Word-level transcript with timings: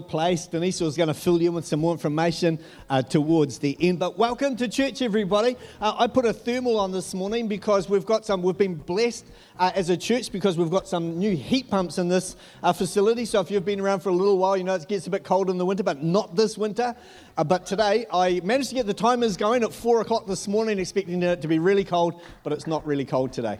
place. 0.00 0.46
Denise 0.46 0.80
was 0.80 0.96
going 0.96 1.08
to 1.08 1.12
fill 1.12 1.42
you 1.42 1.50
in 1.50 1.54
with 1.54 1.66
some 1.66 1.80
more 1.80 1.92
information 1.92 2.58
uh, 2.88 3.02
towards 3.02 3.58
the 3.58 3.76
end. 3.78 3.98
But 3.98 4.16
welcome 4.16 4.56
to 4.56 4.66
church, 4.66 5.02
everybody. 5.02 5.54
Uh, 5.82 5.94
I 5.98 6.06
put 6.06 6.24
a 6.24 6.32
thermal 6.32 6.80
on 6.80 6.92
this 6.92 7.12
morning 7.12 7.46
because 7.46 7.90
we've 7.90 8.06
got 8.06 8.24
some, 8.24 8.42
we've 8.42 8.56
been 8.56 8.76
blessed 8.76 9.26
uh, 9.58 9.70
as 9.74 9.90
a 9.90 9.96
church 9.98 10.32
because 10.32 10.56
we've 10.56 10.70
got 10.70 10.88
some 10.88 11.18
new 11.18 11.36
heat 11.36 11.68
pumps 11.68 11.98
in 11.98 12.08
this 12.08 12.36
uh, 12.62 12.72
facility. 12.72 13.26
So 13.26 13.40
if 13.40 13.50
you've 13.50 13.66
been 13.66 13.80
around 13.80 14.00
for 14.00 14.08
a 14.08 14.14
little 14.14 14.38
while, 14.38 14.56
you 14.56 14.64
know 14.64 14.74
it 14.74 14.88
gets 14.88 15.06
a 15.08 15.10
bit 15.10 15.24
cold 15.24 15.50
in 15.50 15.58
the 15.58 15.66
winter, 15.66 15.82
but 15.82 16.02
not 16.02 16.36
this 16.36 16.56
winter. 16.56 16.96
Uh, 17.36 17.44
but 17.44 17.66
today, 17.66 18.06
I 18.10 18.40
managed 18.44 18.70
to 18.70 18.74
get 18.74 18.86
the 18.86 18.94
timers 18.94 19.36
going 19.36 19.62
at 19.62 19.74
four 19.74 20.00
o'clock 20.00 20.26
this 20.26 20.48
morning, 20.48 20.78
expecting 20.78 21.22
it 21.22 21.42
to 21.42 21.48
be 21.48 21.58
really 21.58 21.84
cold, 21.84 22.22
but 22.44 22.54
it's 22.54 22.66
not 22.66 22.86
really 22.86 23.04
cold 23.04 23.34
today. 23.34 23.58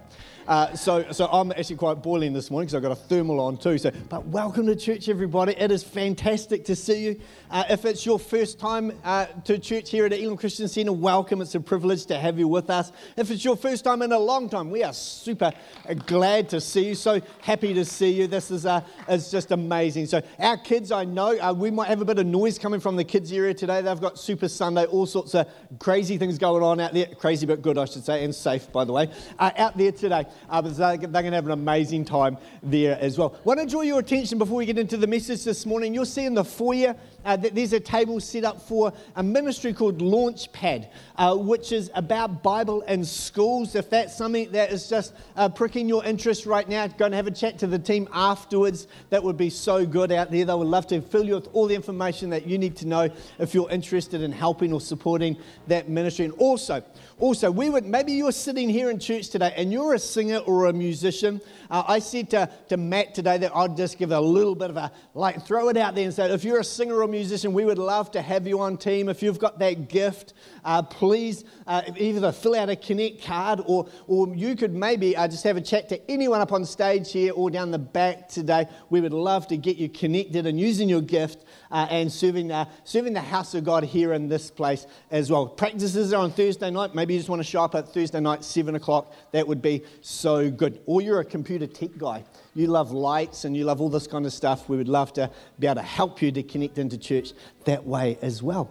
Uh, 0.49 0.75
so, 0.75 1.05
so 1.13 1.27
I'm 1.27 1.53
actually 1.53 1.77
quite 1.77 2.03
boiling 2.03 2.33
this 2.33 2.51
morning 2.51 2.67
because 2.67 2.75
I've 2.75 2.83
got 2.83 2.91
a 2.91 2.97
thermal 2.97 3.39
on 3.39 3.59
too. 3.59 3.79
So, 3.79 3.93
but 4.09 4.27
welcome 4.27 4.67
to 4.67 4.75
church, 4.75 5.09
everybody. 5.09 5.53
It 5.57 5.71
is 5.71 5.85
fantastic 5.85 6.22
to 6.23 6.77
see 6.77 7.05
you. 7.05 7.21
Uh, 7.51 7.65
if 7.69 7.85
it's 7.85 8.07
your 8.07 8.19
first 8.19 8.59
time 8.59 8.93
uh, 9.05 9.27
to 9.45 9.59
church 9.59 9.91
here 9.91 10.07
at 10.07 10.13
Elim 10.13 10.37
Christian 10.37 10.69
Centre, 10.69 10.93
welcome. 10.93 11.41
It's 11.43 11.55
a 11.55 11.61
privilege 11.61 12.07
to 12.07 12.19
have 12.19 12.39
you 12.39 12.49
with 12.49 12.71
us. 12.71 12.93
If 13.17 13.31
it's 13.31 13.45
your 13.45 13.57
first 13.57 13.85
time 13.85 14.03
in 14.03 14.13
a 14.13 14.19
long 14.19 14.49
time, 14.49 14.71
we 14.71 14.83
are 14.83 14.93
super 14.93 15.53
uh, 15.89 15.95
glad 15.95 16.49
to 16.51 16.61
see 16.61 16.89
you. 16.89 16.95
So 16.95 17.21
happy 17.41 17.75
to 17.75 17.85
see 17.85 18.11
you. 18.11 18.27
This 18.27 18.51
is, 18.51 18.67
uh, 18.67 18.83
is 19.09 19.31
just 19.31 19.51
amazing. 19.51 20.07
So 20.07 20.23
our 20.39 20.57
kids, 20.57 20.93
I 20.93 21.05
know, 21.05 21.39
uh, 21.39 21.53
we 21.53 21.71
might 21.71 21.89
have 21.89 22.01
a 22.01 22.05
bit 22.05 22.19
of 22.19 22.27
noise 22.27 22.59
coming 22.59 22.81
from 22.81 22.97
the 22.97 23.05
kids 23.05 23.33
area 23.33 23.53
today. 23.53 23.83
They've 23.83 24.01
got 24.01 24.19
Super 24.19 24.49
Sunday, 24.49 24.85
all 24.87 25.07
sorts 25.07 25.35
of 25.35 25.49
crazy 25.79 26.19
things 26.19 26.39
going 26.39 26.63
on 26.63 26.81
out 26.81 26.93
there. 26.93 27.07
Crazy 27.07 27.47
but 27.47 27.63
good, 27.63 27.79
I 27.79 27.85
should 27.85 28.05
say, 28.05 28.25
and 28.25 28.35
safe, 28.35 28.71
by 28.73 28.85
the 28.85 28.93
way, 28.93 29.11
out 29.39 29.77
there 29.77 29.93
today 29.93 30.25
uh, 30.49 30.63
but 30.63 30.77
they're, 30.77 30.97
going 30.97 31.13
to 31.13 31.33
have 31.33 31.47
an 31.47 31.53
amazing 31.53 32.05
time 32.05 32.37
there 32.63 32.99
as 33.01 33.19
well. 33.19 33.35
I 33.35 33.43
want 33.45 33.61
to 33.61 33.67
draw 33.67 33.81
your 33.81 33.99
attention 33.99 34.39
before 34.39 34.57
we 34.57 34.67
get 34.67 34.79
into 34.79 34.97
the 34.97 35.07
message 35.07 35.45
this 35.45 35.67
morning. 35.67 35.95
You'll 35.95 36.05
see 36.13 36.25
in 36.27 36.35
the 36.35 36.45
foyer 36.45 36.95
uh, 37.25 37.37
there's 37.37 37.73
a 37.73 37.81
table 37.81 38.21
set 38.21 38.45
up 38.45 38.61
for 38.61 38.93
a 39.17 39.23
ministry 39.23 39.73
called 39.73 39.99
Launchpad, 39.99 40.89
uh, 41.17 41.37
which 41.37 41.73
is 41.73 41.91
about 41.95 42.43
Bible 42.43 42.83
and 42.87 43.07
schools. 43.07 43.75
If 43.75 43.91
that's 43.91 44.17
something 44.17 44.51
that 44.53 44.73
is 44.73 44.89
just 44.89 45.15
uh, 45.37 45.49
pricking 45.49 45.89
your 45.89 46.05
interest 46.05 46.47
right 46.47 46.69
now, 46.69 46.87
go 46.87 47.07
and 47.07 47.15
have 47.15 47.27
a 47.27 47.31
chat 47.31 47.59
to 47.61 47.67
the 47.67 47.79
team 47.79 48.09
afterwards. 48.13 48.89
That 49.11 49.23
would 49.23 49.37
be 49.37 49.51
so 49.51 49.87
good 49.87 50.13
out 50.13 50.31
there. 50.31 50.45
They 50.45 50.55
would 50.55 50.67
love 50.67 50.87
to 50.89 51.01
fill 51.01 51.25
you 51.25 51.35
with 51.35 51.49
all 51.53 51.67
the 51.67 51.75
information 51.75 52.31
that 52.31 52.47
you 52.47 52.59
need 52.59 52.77
to 52.77 52.89
know 52.89 53.09
if 53.39 53.55
you're 53.55 53.71
interested 53.71 54.23
in 54.23 54.33
helping 54.33 54.73
or 54.73 54.81
supporting 54.81 55.37
that 55.69 55.89
ministry. 55.89 56.25
And 56.25 56.35
also, 56.35 56.83
also, 57.19 57.51
we 57.51 57.71
would 57.71 57.85
maybe 57.85 58.13
you're 58.13 58.33
sitting 58.33 58.69
here 58.69 58.91
in 58.91 58.99
church 58.99 59.29
today 59.29 59.53
and 59.57 59.73
you're 59.73 59.95
a 59.95 59.99
singer 59.99 60.39
or 60.39 60.67
a 60.67 60.73
musician. 60.73 61.41
Uh, 61.71 61.85
I 61.87 61.99
said 62.01 62.31
to, 62.31 62.51
to 62.69 62.77
Matt 62.77 63.15
today 63.15 63.39
that 63.39 63.55
I'd 63.55 63.77
just 63.77 63.99
give 63.99 64.11
a 64.11 64.21
little 64.21 64.55
bit 64.55 64.71
of 64.71 64.77
a 64.77 64.91
like 65.15 65.47
throw 65.47 65.69
it 65.69 65.77
out 65.77 65.95
there 65.95 66.05
and 66.05 66.13
say, 66.13 66.31
if 66.33 66.45
you're 66.45 66.61
a 66.61 66.65
singer 66.65 67.03
or 67.03 67.09
musician, 67.13 67.53
we 67.53 67.65
would 67.65 67.79
love 67.79 68.11
to 68.11 68.23
have 68.23 68.47
you 68.47 68.59
on 68.61 68.77
team. 68.77 69.09
If 69.09 69.23
you've 69.23 69.39
got 69.39 69.61
that 69.61 69.89
gift, 69.89 70.33
uh, 70.65 70.83
please 70.83 71.45
uh, 71.69 71.83
either 71.97 72.33
fill 72.33 72.57
out 72.57 72.69
a 72.69 72.75
Connect 72.75 73.23
card 73.23 73.61
or, 73.67 73.87
or 74.09 74.35
you 74.35 74.57
could 74.57 74.75
maybe 74.75 75.17
uh, 75.17 75.29
just 75.29 75.45
have 75.45 75.57
a 75.57 75.61
chat 75.61 75.89
to 75.91 76.11
anyone 76.11 76.41
up 76.41 76.53
on 76.53 76.65
stage 76.65 77.13
here 77.13 77.33
or 77.35 77.51
down 77.51 77.71
the 77.71 77.79
back 77.79 78.29
today. 78.29 78.67
We 78.91 79.01
would 79.01 79.13
love 79.13 79.47
to 79.49 79.57
get 79.57 79.77
you 79.77 79.89
connected 79.89 80.47
and 80.47 80.59
using 80.59 80.89
your 80.89 81.03
gift 81.03 81.45
uh, 81.71 81.87
and 81.91 82.11
serving, 82.11 82.51
uh, 82.51 82.65
serving 82.83 83.13
the 83.13 83.21
house 83.21 83.55
of 83.55 83.63
God 83.63 83.85
here 83.85 84.15
in 84.15 84.27
this 84.27 84.51
place 84.51 84.87
as 85.11 85.31
well. 85.31 85.47
Practices 85.47 86.13
are 86.13 86.23
on 86.23 86.33
Thursday 86.33 86.71
night. 86.71 86.95
Maybe 86.95 87.15
you 87.15 87.21
just 87.21 87.29
want 87.29 87.41
to 87.41 87.49
show 87.49 87.63
up 87.63 87.75
at 87.75 87.93
Thursday 87.93 88.21
night, 88.21 88.43
7 88.43 88.75
o'clock. 88.75 89.15
That 89.31 89.47
would 89.47 89.63
be 89.63 89.85
so 90.01 90.51
good. 90.51 90.81
Or 90.87 91.01
you're 91.01 91.21
a 91.21 91.25
computer 91.25 91.67
tech 91.67 91.91
guy 91.99 92.25
you 92.55 92.67
love 92.67 92.93
lights 92.93 93.45
and 93.45 93.57
you 93.57 93.65
love 93.65 93.81
all 93.81 93.89
this 93.89 94.07
kind 94.07 94.27
of 94.27 94.33
stuff, 94.33 94.69
we 94.69 94.77
would 94.77 94.89
love 94.89 95.13
to 95.15 95.31
be 95.59 95.67
able 95.67 95.77
to 95.77 95.83
help 95.83 96.21
you 96.21 96.31
to 96.33 96.43
connect 96.43 96.79
into 96.79 96.99
church 96.99 97.33
that 97.65 97.85
way 97.87 98.19
as 98.23 98.43
well. 98.43 98.71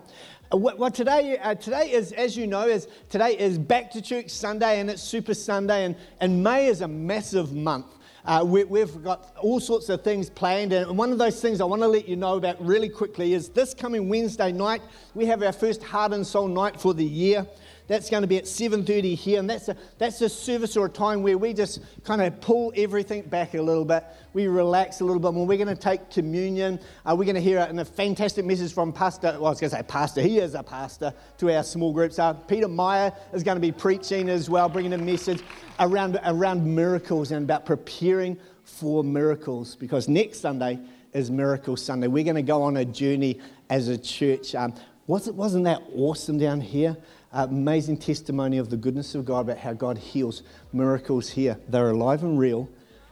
Uh, 0.54 0.58
well, 0.58 0.92
today, 0.92 1.38
uh, 1.38 1.56
today 1.56 1.92
is, 1.92 2.12
as 2.12 2.36
you 2.36 2.46
know, 2.46 2.68
is 2.68 2.88
today 3.10 3.38
is 3.38 3.58
Back 3.58 3.90
to 3.92 4.02
Church 4.02 4.30
Sunday 4.30 4.80
and 4.80 4.90
it's 4.90 5.02
Super 5.02 5.34
Sunday, 5.34 5.86
and, 5.86 5.96
and 6.20 6.44
May 6.44 6.68
is 6.68 6.82
a 6.82 6.88
massive 6.88 7.54
month. 7.54 7.88
Uh, 8.24 8.44
we, 8.46 8.80
have 8.80 9.04
got 9.04 9.36
all 9.42 9.60
sorts 9.60 9.90
of 9.90 10.04
things 10.04 10.30
planned, 10.30 10.74
and 10.74 10.96
one 10.96 11.12
of 11.12 11.18
those 11.18 11.42
things 11.42 11.60
I 11.60 11.64
want 11.64 11.82
to 11.82 11.88
let 11.88 12.08
you 12.08 12.16
know 12.16 12.36
about 12.36 12.64
really 12.64 12.90
quickly 12.90 13.34
is 13.34 13.50
this 13.50 13.74
coming 13.74 14.10
Wednesday 14.10 14.52
night, 14.52 14.82
we 15.16 15.26
have 15.26 15.42
our 15.42 15.52
first 15.52 15.82
Heart 15.82 16.14
and 16.14 16.28
Soul 16.28 16.48
night 16.48 16.80
for 16.80 16.94
the 16.94 17.06
year. 17.06 17.48
That's 17.92 18.10
going 18.10 18.22
to 18.22 18.28
be 18.28 18.38
at 18.38 18.46
7.30 18.46 19.18
here, 19.18 19.38
and 19.38 19.50
that's 19.50 19.68
a, 19.68 19.76
that's 19.98 20.22
a 20.22 20.30
service 20.30 20.78
or 20.78 20.86
a 20.86 20.90
time 20.90 21.24
where 21.24 21.38
we 21.38 21.54
just 21.54 21.82
kind 22.06 22.22
of 22.22 22.40
pull 22.40 22.72
everything 22.74 23.24
back 23.24 23.54
a 23.54 23.62
little 23.62 23.84
bit. 23.84 24.06
We 24.32 24.48
relax 24.48 25.02
a 25.02 25.04
little 25.04 25.20
bit 25.20 25.34
more. 25.34 25.46
We're 25.46 25.58
going 25.58 25.76
to 25.76 25.76
take 25.76 26.10
communion. 26.10 26.80
Uh, 27.06 27.18
we're 27.18 27.26
going 27.26 27.36
to 27.36 27.42
hear 27.42 27.58
a, 27.58 27.82
a 27.82 27.84
fantastic 27.84 28.46
message 28.46 28.74
from 28.74 28.94
Pastor, 28.94 29.34
well, 29.34 29.48
I 29.48 29.50
was 29.50 29.60
going 29.60 29.72
to 29.72 29.76
say 29.76 29.84
pastor, 29.84 30.22
he 30.22 30.40
is 30.40 30.56
a 30.56 30.64
pastor 30.64 31.14
to 31.40 31.54
our 31.54 31.64
small 31.64 31.92
groups. 31.92 32.18
Uh, 32.18 32.32
Peter 32.32 32.70
Meyer 32.70 33.12
is 33.34 33.44
going 33.44 33.58
to 33.58 33.62
be 33.62 33.74
preaching 33.74 34.30
as 34.30 34.50
well, 34.50 34.70
bringing 34.70 34.94
a 34.94 34.98
message 34.98 35.44
around, 35.82 36.18
around 36.24 36.64
miracles 36.64 37.32
and 37.32 37.44
about 37.44 37.66
preparing 37.66 38.38
for 38.64 39.04
miracles, 39.04 39.76
because 39.76 40.08
next 40.08 40.40
Sunday 40.40 40.80
is 41.12 41.30
Miracle 41.30 41.76
Sunday. 41.76 42.08
We're 42.08 42.24
going 42.24 42.38
to 42.38 42.42
go 42.42 42.64
on 42.64 42.78
a 42.78 42.86
journey 42.86 43.42
as 43.70 43.90
a 43.90 43.98
church. 43.98 44.56
Um, 44.56 44.76
wasn't, 45.08 45.36
wasn't 45.36 45.66
that 45.66 45.82
awesome 45.94 46.38
down 46.38 46.62
here? 46.62 46.96
Amazing 47.32 47.98
testimony 47.98 48.58
of 48.58 48.70
the 48.70 48.78
goodness 48.78 49.16
of 49.16 49.26
God 49.26 49.42
about 49.42 49.58
how 49.58 49.74
God 49.74 49.98
heals 49.98 50.44
miracles 50.74 51.30
here. 51.30 51.58
They're 51.68 51.92
alive 51.92 52.24
and 52.24 52.38
real. 52.38 52.70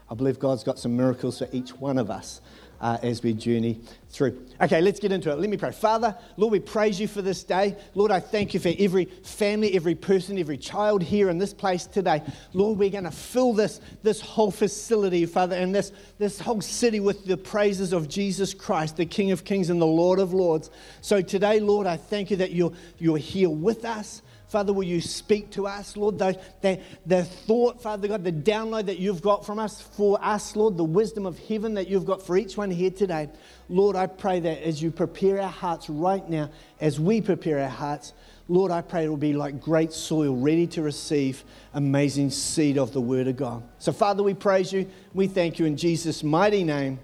I 0.10 0.16
believe 0.16 0.40
God's 0.40 0.64
got 0.64 0.80
some 0.80 0.98
miracles 0.98 1.40
for 1.40 1.48
each 1.52 1.72
one 1.72 1.98
of 1.98 2.10
us 2.10 2.42
uh, 2.82 2.98
as 3.02 3.24
we 3.24 3.34
journey 3.34 3.80
through. 4.10 4.46
Okay, 4.62 4.82
let's 4.82 5.00
get 5.00 5.12
into 5.12 5.32
it. 5.32 5.40
Let 5.40 5.50
me 5.50 5.58
pray. 5.58 5.72
Father, 5.72 6.16
Lord, 6.38 6.52
we 6.52 6.60
praise 6.60 7.00
you 7.00 7.08
for 7.08 7.22
this 7.22 7.44
day. 7.44 7.76
Lord, 7.94 8.12
I 8.12 8.20
thank 8.20 8.54
you 8.54 8.60
for 8.60 8.72
every 8.80 9.06
family, 9.06 9.76
every 9.76 9.96
person, 9.96 10.38
every 10.38 10.58
child 10.58 11.04
here 11.04 11.30
in 11.30 11.38
this 11.38 11.54
place 11.54 11.86
today. 11.86 12.22
Lord, 12.54 12.80
we're 12.80 12.90
going 12.90 13.04
to 13.04 13.12
fill 13.12 13.54
this, 13.54 13.82
this 14.02 14.20
whole 14.20 14.52
facility, 14.52 15.26
Father, 15.26 15.56
and 15.56 15.74
this, 15.74 15.92
this 16.18 16.40
whole 16.40 16.62
city 16.62 17.00
with 17.00 17.26
the 17.26 17.38
praises 17.38 17.94
of 17.94 18.10
Jesus 18.10 18.54
Christ, 18.54 18.98
the 18.98 19.06
King 19.06 19.32
of 19.32 19.44
Kings 19.44 19.70
and 19.70 19.82
the 19.82 19.86
Lord 19.86 20.20
of 20.20 20.34
Lords. 20.34 20.70
So 21.02 21.22
today, 21.22 21.60
Lord, 21.60 21.86
I 21.86 21.98
thank 21.98 22.32
you 22.32 22.38
that 22.38 22.52
you're, 22.52 22.74
you're 22.98 23.18
here 23.18 23.50
with 23.50 23.86
us. 23.86 24.22
Father, 24.50 24.74
will 24.74 24.84
you 24.84 25.00
speak 25.00 25.52
to 25.52 25.68
us, 25.68 25.96
Lord? 25.96 26.18
The, 26.18 26.38
the, 26.62 26.80
the 27.06 27.24
thought, 27.24 27.84
Father 27.84 28.08
God, 28.08 28.24
the 28.24 28.32
download 28.32 28.88
that 28.88 28.98
you've 28.98 29.22
got 29.22 29.46
from 29.46 29.60
us 29.60 29.80
for 29.80 30.18
us, 30.24 30.56
Lord, 30.56 30.76
the 30.76 30.84
wisdom 30.84 31.28
of 31.28 31.38
heaven 31.38 31.76
that 31.76 31.88
you've 31.88 32.06
got 32.06 32.26
for 32.26 32.36
each 32.36 32.58
one 32.58 32.72
here 32.72 32.90
today. 32.90 33.30
Lord, 33.70 33.96
I 33.96 34.08
pray 34.08 34.40
that 34.40 34.64
as 34.64 34.82
you 34.82 34.90
prepare 34.90 35.40
our 35.40 35.50
hearts 35.50 35.88
right 35.88 36.28
now, 36.28 36.50
as 36.82 37.00
we 37.00 37.22
prepare 37.22 37.60
our 37.60 37.70
hearts, 37.70 38.14
Lord, 38.48 38.72
I 38.72 38.82
pray 38.82 39.06
it 39.06 39.10
will 39.10 39.18
be 39.18 39.34
like 39.34 39.62
great 39.62 39.94
soil 39.94 40.36
ready 40.36 40.66
to 40.68 40.82
receive 40.82 41.44
amazing 41.76 42.32
seed 42.32 42.80
of 42.80 42.92
the 42.92 43.02
Word 43.02 43.28
of 43.28 43.38
God. 43.38 43.62
So, 43.78 43.92
Father, 43.92 44.24
we 44.24 44.34
praise 44.34 44.74
you. 44.74 44.90
We 45.14 45.28
thank 45.28 45.60
you 45.60 45.66
in 45.66 45.78
Jesus' 45.78 46.24
mighty 46.24 46.64
name. 46.64 46.98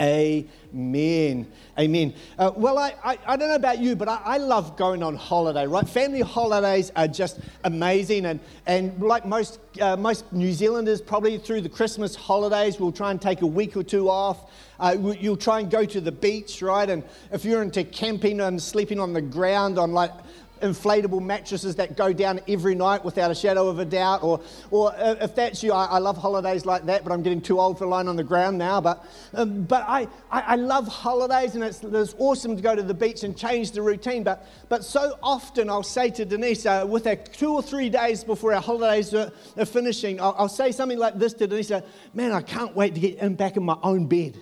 Amen. 0.00 1.50
Amen. 1.78 2.14
Uh, 2.38 2.50
well, 2.54 2.76
I, 2.76 2.94
I, 3.02 3.18
I, 3.26 3.36
don't 3.36 3.48
know 3.48 3.54
about 3.54 3.78
you, 3.78 3.96
but 3.96 4.08
I, 4.08 4.20
I, 4.24 4.36
love 4.36 4.76
going 4.76 5.02
on 5.02 5.14
holiday, 5.14 5.66
right? 5.66 5.88
Family 5.88 6.20
holidays 6.20 6.92
are 6.96 7.08
just 7.08 7.40
amazing. 7.64 8.26
And, 8.26 8.40
and 8.66 9.00
like 9.02 9.24
most, 9.24 9.58
uh, 9.80 9.96
most 9.96 10.30
New 10.34 10.52
Zealanders, 10.52 11.00
probably 11.00 11.38
through 11.38 11.62
the 11.62 11.70
Christmas 11.70 12.14
holidays, 12.14 12.78
we'll 12.78 12.92
try 12.92 13.10
and 13.10 13.22
take 13.22 13.40
a 13.40 13.46
week 13.46 13.74
or 13.74 13.82
two 13.82 14.10
off. 14.10 14.50
Uh, 14.78 15.14
you'll 15.18 15.34
try 15.34 15.60
and 15.60 15.70
go 15.70 15.86
to 15.86 16.00
the 16.02 16.12
beach, 16.12 16.60
right? 16.60 16.90
And 16.90 17.02
if 17.32 17.46
you're 17.46 17.62
into 17.62 17.82
camping 17.82 18.40
and 18.42 18.62
sleeping 18.62 19.00
on 19.00 19.14
the 19.14 19.22
ground 19.22 19.78
on 19.78 19.92
like 19.92 20.12
inflatable 20.60 21.22
mattresses 21.22 21.76
that 21.76 21.96
go 21.96 22.12
down 22.12 22.40
every 22.48 22.74
night 22.74 23.04
without 23.04 23.30
a 23.30 23.34
shadow 23.34 23.68
of 23.68 23.78
a 23.78 23.84
doubt. 23.84 24.22
Or, 24.22 24.40
or 24.70 24.92
uh, 24.94 25.16
if 25.20 25.34
that's 25.34 25.62
you, 25.62 25.72
I, 25.72 25.86
I 25.86 25.98
love 25.98 26.16
holidays 26.16 26.66
like 26.66 26.86
that, 26.86 27.04
but 27.04 27.12
I'm 27.12 27.22
getting 27.22 27.40
too 27.40 27.60
old 27.60 27.78
for 27.78 27.86
lying 27.86 28.08
on 28.08 28.16
the 28.16 28.24
ground 28.24 28.58
now. 28.58 28.80
But, 28.80 29.04
um, 29.34 29.62
but 29.64 29.84
I, 29.86 30.08
I, 30.30 30.40
I, 30.40 30.56
love 30.56 30.88
holidays, 30.88 31.54
and 31.54 31.64
it's, 31.64 31.82
it's 31.82 32.14
awesome 32.18 32.56
to 32.56 32.62
go 32.62 32.74
to 32.74 32.82
the 32.82 32.94
beach 32.94 33.22
and 33.24 33.36
change 33.36 33.72
the 33.72 33.82
routine. 33.82 34.22
But, 34.22 34.46
but 34.68 34.84
so 34.84 35.18
often 35.22 35.68
I'll 35.68 35.82
say 35.82 36.10
to 36.10 36.24
Denise, 36.24 36.66
uh, 36.66 36.84
with 36.88 37.06
our 37.06 37.16
two 37.16 37.52
or 37.52 37.62
three 37.62 37.88
days 37.88 38.24
before 38.24 38.54
our 38.54 38.62
holidays 38.62 39.12
are, 39.14 39.30
are 39.56 39.64
finishing, 39.66 40.20
I'll, 40.20 40.34
I'll, 40.38 40.56
say 40.56 40.72
something 40.72 40.98
like 40.98 41.18
this 41.18 41.34
to 41.34 41.46
Denise 41.46 41.72
Man, 42.14 42.32
I 42.32 42.40
can't 42.40 42.74
wait 42.74 42.94
to 42.94 43.00
get 43.00 43.18
in, 43.18 43.34
back 43.34 43.56
in 43.56 43.62
my 43.62 43.76
own 43.82 44.06
bed. 44.06 44.38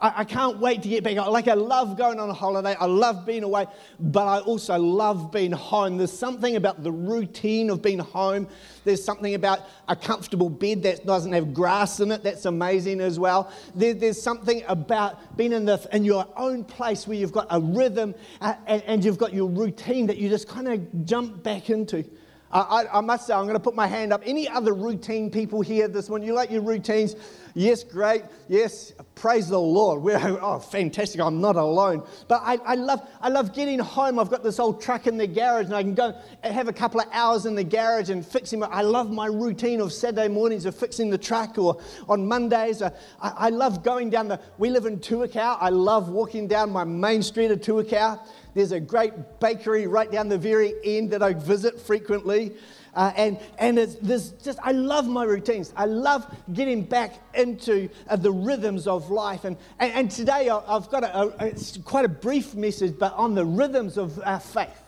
I, 0.00 0.12
I 0.18 0.24
can't 0.24 0.58
wait 0.58 0.82
to 0.82 0.88
get 0.88 1.04
back. 1.04 1.16
Like, 1.16 1.48
I 1.48 1.54
love 1.54 1.96
going 1.96 2.18
on 2.18 2.30
a 2.30 2.34
holiday. 2.34 2.74
I 2.78 2.86
love 2.86 3.26
being 3.26 3.42
away, 3.42 3.66
but 3.98 4.26
I 4.26 4.40
also 4.40 4.78
love 4.78 5.30
being 5.30 5.52
home. 5.52 5.96
There's 5.96 6.16
something 6.16 6.56
about 6.56 6.82
the 6.82 6.92
routine 6.92 7.70
of 7.70 7.82
being 7.82 7.98
home. 7.98 8.48
There's 8.84 9.04
something 9.04 9.34
about 9.34 9.60
a 9.88 9.96
comfortable 9.96 10.48
bed 10.48 10.82
that 10.84 11.04
doesn't 11.04 11.32
have 11.32 11.52
grass 11.52 12.00
in 12.00 12.12
it. 12.12 12.22
That's 12.22 12.46
amazing 12.46 13.00
as 13.00 13.18
well. 13.18 13.52
There, 13.74 13.94
there's 13.94 14.20
something 14.20 14.62
about 14.68 15.36
being 15.36 15.52
in, 15.52 15.64
the, 15.66 15.86
in 15.92 16.04
your 16.04 16.26
own 16.36 16.64
place 16.64 17.06
where 17.06 17.16
you've 17.16 17.32
got 17.32 17.46
a 17.50 17.60
rhythm 17.60 18.14
uh, 18.40 18.54
and, 18.66 18.82
and 18.84 19.04
you've 19.04 19.18
got 19.18 19.34
your 19.34 19.48
routine 19.48 20.06
that 20.06 20.16
you 20.16 20.28
just 20.28 20.48
kind 20.48 20.68
of 20.68 21.04
jump 21.04 21.42
back 21.42 21.70
into. 21.70 22.04
I, 22.52 22.86
I, 22.92 23.00
must 23.00 23.28
say, 23.28 23.32
I'm 23.32 23.44
going 23.44 23.54
to 23.54 23.60
put 23.60 23.76
my 23.76 23.86
hand 23.86 24.12
up. 24.12 24.22
Any 24.24 24.48
other 24.48 24.74
routine 24.74 25.30
people 25.30 25.60
here 25.60 25.86
this 25.86 26.08
morning? 26.08 26.26
You 26.26 26.34
like 26.34 26.50
your 26.50 26.62
routines? 26.62 27.14
Yes, 27.54 27.84
great. 27.84 28.24
Yes, 28.48 28.92
praise 29.14 29.48
the 29.48 29.58
Lord. 29.58 30.02
We're, 30.02 30.18
oh, 30.42 30.58
fantastic. 30.58 31.20
I'm 31.20 31.40
not 31.40 31.54
alone. 31.54 32.04
But 32.26 32.42
I, 32.44 32.58
I, 32.64 32.74
love, 32.74 33.08
I 33.20 33.28
love 33.28 33.54
getting 33.54 33.78
home. 33.78 34.18
I've 34.18 34.30
got 34.30 34.42
this 34.42 34.58
old 34.58 34.82
truck 34.82 35.06
in 35.06 35.16
the 35.16 35.28
garage, 35.28 35.66
and 35.66 35.74
I 35.76 35.82
can 35.82 35.94
go 35.94 36.12
have 36.42 36.66
a 36.66 36.72
couple 36.72 37.00
of 37.00 37.06
hours 37.12 37.46
in 37.46 37.54
the 37.54 37.62
garage 37.62 38.10
and 38.10 38.26
fixing. 38.26 38.62
I 38.64 38.82
love 38.82 39.12
my 39.12 39.26
routine 39.26 39.80
of 39.80 39.92
Saturday 39.92 40.28
mornings 40.28 40.66
of 40.66 40.74
fixing 40.74 41.08
the 41.08 41.18
truck, 41.18 41.56
or 41.56 41.80
on 42.08 42.26
Mondays. 42.26 42.82
I, 42.82 42.90
I 43.20 43.50
love 43.50 43.84
going 43.84 44.10
down 44.10 44.26
the. 44.26 44.40
We 44.58 44.70
live 44.70 44.86
in 44.86 44.98
Tuakau. 44.98 45.56
I 45.60 45.68
love 45.68 46.08
walking 46.08 46.48
down 46.48 46.70
my 46.70 46.84
main 46.84 47.22
street 47.22 47.52
of 47.52 47.60
Tuakau. 47.60 48.20
There's 48.54 48.72
a 48.72 48.80
great 48.80 49.12
bakery 49.40 49.86
right 49.86 50.10
down 50.10 50.28
the 50.28 50.38
very 50.38 50.74
end 50.84 51.10
that 51.10 51.22
I 51.22 51.34
visit 51.34 51.80
frequently. 51.80 52.52
Uh, 52.94 53.12
and 53.16 53.38
and 53.58 53.78
there's 53.78 54.30
just, 54.32 54.58
I 54.62 54.72
love 54.72 55.06
my 55.06 55.22
routines. 55.22 55.72
I 55.76 55.84
love 55.84 56.26
getting 56.52 56.82
back 56.82 57.14
into 57.34 57.88
uh, 58.08 58.16
the 58.16 58.32
rhythms 58.32 58.88
of 58.88 59.10
life. 59.10 59.44
And, 59.44 59.56
and, 59.78 59.92
and 59.92 60.10
today 60.10 60.48
I've 60.48 60.90
got 60.90 61.04
a, 61.04 61.42
a, 61.42 61.46
it's 61.46 61.76
quite 61.78 62.04
a 62.04 62.08
brief 62.08 62.54
message, 62.54 62.98
but 62.98 63.12
on 63.14 63.34
the 63.34 63.44
rhythms 63.44 63.96
of 63.96 64.20
our 64.24 64.40
faith, 64.40 64.82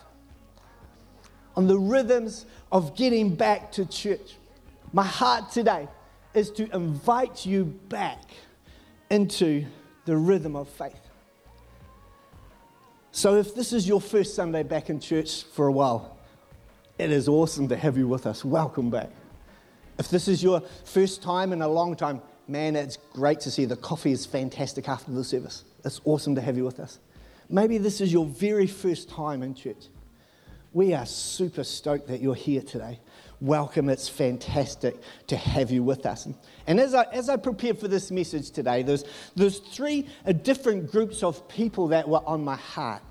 on 1.55 1.69
the 1.69 1.79
rhythms 1.79 2.47
of 2.73 2.97
getting 2.97 3.37
back 3.37 3.71
to 3.73 3.87
church. 3.87 4.37
My 4.93 5.05
heart 5.05 5.53
today 5.53 5.89
is 6.35 6.51
to 6.53 6.75
invite 6.75 7.47
you 7.47 7.65
back 7.89 8.23
into 9.11 9.65
the 10.07 10.17
rhythm 10.17 10.57
of 10.57 10.69
faith. 10.69 11.12
So, 13.15 13.37
if 13.37 13.55
this 13.55 13.75
is 13.75 13.87
your 13.87 14.01
first 14.01 14.35
Sunday 14.35 14.63
back 14.63 14.89
in 14.89 14.99
church 14.99 15.43
for 15.43 15.67
a 15.67 15.73
while, 15.73 16.17
it 16.97 17.11
is 17.11 17.29
awesome 17.29 17.69
to 17.69 17.77
have 17.77 17.99
you 17.99 18.09
with 18.09 18.27
us. 18.27 18.43
Welcome 18.43 18.89
back. 18.89 19.11
If 19.99 20.09
this 20.09 20.29
is 20.29 20.43
your 20.43 20.63
first 20.87 21.23
time 21.23 21.53
in 21.53 21.61
a 21.61 21.69
long 21.69 21.95
time, 21.95 22.23
man, 22.49 22.75
it's 22.75 22.97
great 23.13 23.39
to 23.41 23.51
see. 23.51 23.67
The 23.67 23.77
coffee 23.77 24.13
is 24.13 24.25
fantastic 24.25 24.89
after 24.89 25.13
the 25.13 25.25
service. 25.25 25.65
It's 25.85 26.01
awesome 26.07 26.35
to 26.37 26.41
have 26.41 26.57
you 26.57 26.65
with 26.65 26.81
us. 26.81 27.01
Maybe 27.51 27.77
this 27.77 28.01
is 28.01 28.15
your 28.15 28.25
very 28.25 28.67
first 28.67 29.11
time 29.11 29.43
in 29.43 29.55
church. 29.55 29.89
We 30.73 30.95
are 30.95 31.05
super 31.05 31.65
stoked 31.65 32.09
that 32.09 32.23
you're 32.23 32.35
here 32.35 32.63
today. 32.63 32.99
Welcome, 33.43 33.89
it's 33.89 34.09
fantastic 34.09 35.01
to 35.27 35.37
have 35.37 35.73
you 35.73 35.83
with 35.83 36.07
us. 36.07 36.29
And 36.69 36.79
as 36.79 36.95
I, 36.95 37.03
as 37.11 37.29
I 37.29 37.37
prepared 37.37 37.77
for 37.77 37.89
this 37.89 38.13
message 38.13 38.53
today, 38.53 38.85
there's, 38.85 39.03
there's 39.35 39.59
three 39.59 40.07
uh, 40.25 40.31
different 40.31 40.93
groups 40.93 41.25
of 41.25 41.49
people 41.49 41.89
that 41.89 42.09
were 42.09 42.25
on 42.25 42.45
my 42.45 42.55
heart. 42.55 43.03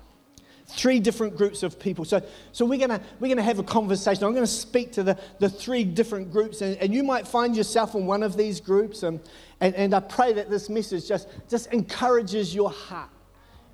Three 0.68 1.00
different 1.00 1.36
groups 1.36 1.62
of 1.62 1.78
people. 1.78 2.06
So, 2.06 2.22
so 2.52 2.64
we're 2.64 2.78
going 2.78 2.98
we're 3.20 3.28
gonna 3.28 3.42
have 3.42 3.58
a 3.58 3.62
conversation. 3.62 4.24
I'm 4.24 4.32
going 4.32 4.42
to 4.42 4.50
speak 4.50 4.92
to 4.92 5.02
the, 5.02 5.18
the 5.38 5.50
three 5.50 5.84
different 5.84 6.32
groups, 6.32 6.62
and, 6.62 6.78
and 6.78 6.94
you 6.94 7.02
might 7.02 7.28
find 7.28 7.54
yourself 7.54 7.94
in 7.94 8.06
one 8.06 8.22
of 8.22 8.34
these 8.34 8.58
groups. 8.58 9.02
And, 9.02 9.20
and, 9.60 9.74
and 9.74 9.94
I 9.94 10.00
pray 10.00 10.32
that 10.32 10.48
this 10.48 10.70
message 10.70 11.06
just, 11.06 11.28
just 11.50 11.66
encourages 11.74 12.54
your 12.54 12.70
heart. 12.70 13.10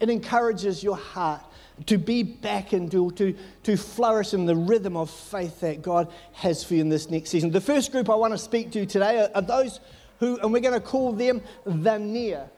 It 0.01 0.11
encourages 0.11 0.83
your 0.83 0.97
heart 0.97 1.43
to 1.87 1.99
be 1.99 2.23
back 2.23 2.73
and 2.73 2.91
to, 2.91 3.11
to, 3.13 3.35
to 3.63 3.77
flourish 3.77 4.35
in 4.35 4.47
the 4.47 4.57
rhythm 4.57 4.97
of 4.97 5.11
faith 5.11 5.61
that 5.61 5.83
God 5.83 6.11
has 6.33 6.65
for 6.65 6.75
you 6.75 6.81
in 6.81 6.89
this 6.89 7.11
next 7.11 7.31
season. 7.31 7.51
The 7.51 7.61
first 7.61 7.93
group 7.93 8.11
I 8.11 8.15
want 8.15 8.35
to 8.35 8.39
speak 8.39 8.71
to 8.73 8.87
today 8.87 9.21
are, 9.21 9.31
are 9.35 9.43
those 9.43 9.81
who, 10.19 10.39
and 10.39 10.53
we're 10.53 10.61
going 10.61 10.75
to 10.75 10.81
call 10.81 11.13
them 11.13 11.41
the 11.65 11.99
near. 11.99 12.49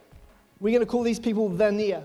We're 0.59 0.71
going 0.71 0.87
to 0.87 0.91
call 0.91 1.03
these 1.03 1.21
people 1.21 1.49
the 1.49 1.71
near. 1.71 2.05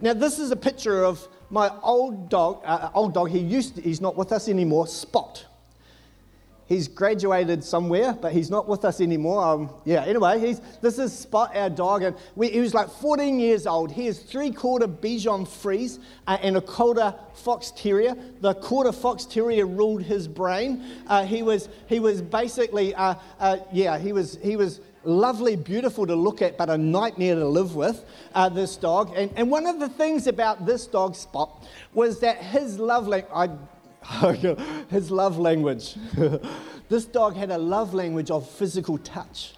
Now, 0.00 0.14
this 0.14 0.38
is 0.38 0.50
a 0.50 0.56
picture 0.56 1.04
of 1.04 1.26
my 1.50 1.70
old 1.82 2.28
dog, 2.28 2.62
uh, 2.64 2.90
old 2.94 3.12
dog, 3.12 3.30
he 3.30 3.38
used 3.38 3.76
to, 3.76 3.82
he's 3.82 4.00
not 4.00 4.16
with 4.16 4.32
us 4.32 4.48
anymore, 4.48 4.86
Spot. 4.86 5.44
He's 6.70 6.86
graduated 6.86 7.64
somewhere, 7.64 8.12
but 8.12 8.32
he's 8.32 8.48
not 8.48 8.68
with 8.68 8.84
us 8.84 9.00
anymore. 9.00 9.42
Um, 9.42 9.70
yeah, 9.84 10.04
anyway, 10.04 10.38
he's, 10.38 10.60
this 10.80 11.00
is 11.00 11.12
Spot, 11.12 11.50
our 11.56 11.68
dog, 11.68 12.04
and 12.04 12.14
we, 12.36 12.48
he 12.48 12.60
was 12.60 12.74
like 12.74 12.88
14 12.88 13.40
years 13.40 13.66
old. 13.66 13.90
He 13.90 14.06
is 14.06 14.20
three 14.20 14.52
quarter 14.52 14.86
Bichon 14.86 15.48
Frise 15.48 15.98
uh, 16.28 16.38
and 16.40 16.56
a 16.56 16.60
quarter 16.60 17.12
Fox 17.34 17.72
Terrier. 17.72 18.14
The 18.40 18.54
quarter 18.54 18.92
Fox 18.92 19.24
Terrier 19.24 19.66
ruled 19.66 20.04
his 20.04 20.28
brain. 20.28 20.84
Uh, 21.08 21.24
he, 21.24 21.42
was, 21.42 21.68
he 21.88 21.98
was 21.98 22.22
basically, 22.22 22.94
uh, 22.94 23.16
uh, 23.40 23.56
yeah, 23.72 23.98
he 23.98 24.12
was, 24.12 24.38
he 24.40 24.54
was 24.54 24.80
lovely, 25.02 25.56
beautiful 25.56 26.06
to 26.06 26.14
look 26.14 26.40
at, 26.40 26.56
but 26.56 26.70
a 26.70 26.78
nightmare 26.78 27.34
to 27.34 27.48
live 27.48 27.74
with, 27.74 28.04
uh, 28.32 28.48
this 28.48 28.76
dog. 28.76 29.12
And, 29.16 29.32
and 29.34 29.50
one 29.50 29.66
of 29.66 29.80
the 29.80 29.88
things 29.88 30.28
about 30.28 30.66
this 30.66 30.86
dog, 30.86 31.16
Spot, 31.16 31.66
was 31.94 32.20
that 32.20 32.36
his 32.36 32.78
love 32.78 33.08
language, 33.08 33.50
his 34.88 35.10
love 35.10 35.38
language, 35.38 35.96
this 36.88 37.04
dog 37.04 37.36
had 37.36 37.50
a 37.50 37.58
love 37.58 37.94
language 37.94 38.30
of 38.30 38.48
physical 38.48 38.98
touch. 38.98 39.54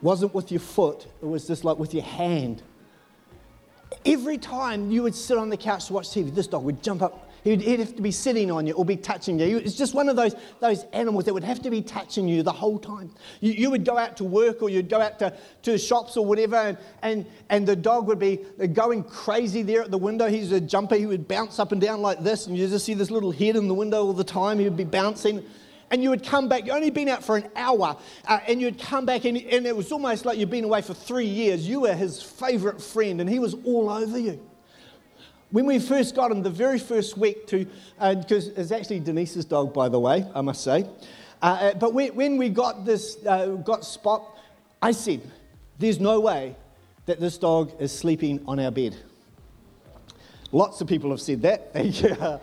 Wasn't 0.00 0.34
with 0.34 0.50
your 0.50 0.60
foot, 0.60 1.06
it 1.20 1.26
was 1.26 1.46
just 1.46 1.64
like 1.64 1.78
with 1.78 1.92
your 1.92 2.04
hand. 2.04 2.62
Every 4.06 4.38
time 4.38 4.90
you 4.90 5.02
would 5.02 5.14
sit 5.14 5.36
on 5.36 5.48
the 5.48 5.56
couch 5.56 5.86
to 5.86 5.92
watch 5.92 6.08
TV, 6.08 6.34
this 6.34 6.46
dog 6.46 6.64
would 6.64 6.82
jump 6.82 7.02
up 7.02 7.27
He'd, 7.48 7.62
he'd, 7.62 7.80
have 7.80 7.96
to 7.96 8.02
be 8.02 8.10
sitting 8.10 8.50
on 8.50 8.66
you 8.66 8.74
or 8.74 8.84
be 8.84 8.96
touching 8.96 9.38
you. 9.38 9.56
It's 9.56 9.74
just 9.74 9.94
one 9.94 10.08
of 10.08 10.16
those, 10.16 10.34
those 10.60 10.84
animals 10.92 11.24
that 11.24 11.32
would 11.32 11.44
have 11.44 11.62
to 11.62 11.70
be 11.70 11.80
touching 11.80 12.28
you 12.28 12.42
the 12.42 12.52
whole 12.52 12.78
time. 12.78 13.10
You, 13.40 13.52
you 13.52 13.70
would 13.70 13.84
go 13.84 13.96
out 13.96 14.16
to 14.18 14.24
work 14.24 14.60
or 14.62 14.68
you'd 14.68 14.90
go 14.90 15.00
out 15.00 15.18
to, 15.20 15.34
to 15.62 15.78
shops 15.78 16.16
or 16.16 16.26
whatever, 16.26 16.56
and, 16.56 16.78
and, 17.02 17.26
and 17.48 17.66
the 17.66 17.76
dog 17.76 18.06
would 18.06 18.18
be 18.18 18.40
going 18.72 19.02
crazy 19.02 19.62
there 19.62 19.82
at 19.82 19.90
the 19.90 19.98
window. 19.98 20.28
He's 20.28 20.52
a 20.52 20.60
jumper. 20.60 20.96
He 20.96 21.06
would 21.06 21.26
bounce 21.26 21.58
up 21.58 21.72
and 21.72 21.80
down 21.80 22.02
like 22.02 22.22
this, 22.22 22.46
and 22.46 22.56
you 22.56 22.68
just 22.68 22.84
see 22.84 22.94
this 22.94 23.10
little 23.10 23.32
head 23.32 23.56
in 23.56 23.66
the 23.66 23.74
window 23.74 24.04
all 24.04 24.12
the 24.12 24.24
time. 24.24 24.58
He 24.58 24.64
would 24.64 24.76
be 24.76 24.84
bouncing 24.84 25.42
and 25.90 26.02
you 26.02 26.10
would 26.10 26.22
come 26.22 26.50
back. 26.50 26.66
You'd 26.66 26.74
only 26.74 26.90
been 26.90 27.08
out 27.08 27.24
for 27.24 27.38
an 27.38 27.48
hour, 27.56 27.96
uh, 28.26 28.40
and 28.46 28.60
you'd 28.60 28.78
come 28.78 29.06
back, 29.06 29.24
and, 29.24 29.38
and, 29.38 29.66
it 29.66 29.74
was 29.74 29.90
almost 29.90 30.26
like 30.26 30.36
you'd 30.36 30.50
been 30.50 30.64
away 30.64 30.82
for 30.82 30.92
three 30.92 31.24
years. 31.24 31.66
You 31.66 31.80
were 31.80 31.94
his 31.94 32.22
favorite 32.22 32.82
friend, 32.82 33.22
and 33.22 33.30
he 33.30 33.38
was 33.38 33.54
all 33.64 33.88
over 33.88 34.18
you. 34.18 34.38
When 35.50 35.64
we 35.64 35.78
first 35.78 36.14
got 36.14 36.30
him, 36.30 36.42
the 36.42 36.50
very 36.50 36.78
first 36.78 37.16
week 37.16 37.46
to, 37.46 37.66
because 37.98 38.48
uh, 38.48 38.52
it's 38.56 38.70
actually 38.70 39.00
Denise's 39.00 39.46
dog, 39.46 39.72
by 39.72 39.88
the 39.88 39.98
way, 39.98 40.26
I 40.34 40.42
must 40.42 40.62
say. 40.62 40.86
Uh, 41.40 41.46
uh 41.46 41.74
but 41.74 41.94
when, 41.94 42.14
when, 42.14 42.36
we 42.36 42.50
got 42.50 42.84
this, 42.84 43.16
uh, 43.26 43.46
got 43.46 43.84
Spot, 43.84 44.22
I 44.82 44.92
said, 44.92 45.22
there's 45.78 46.00
no 46.00 46.20
way 46.20 46.54
that 47.06 47.18
this 47.18 47.38
dog 47.38 47.72
is 47.80 47.96
sleeping 47.96 48.44
on 48.46 48.60
our 48.60 48.70
bed. 48.70 48.94
Lots 50.52 50.80
of 50.82 50.88
people 50.88 51.10
have 51.10 51.20
said 51.20 51.42
that. 51.42 51.70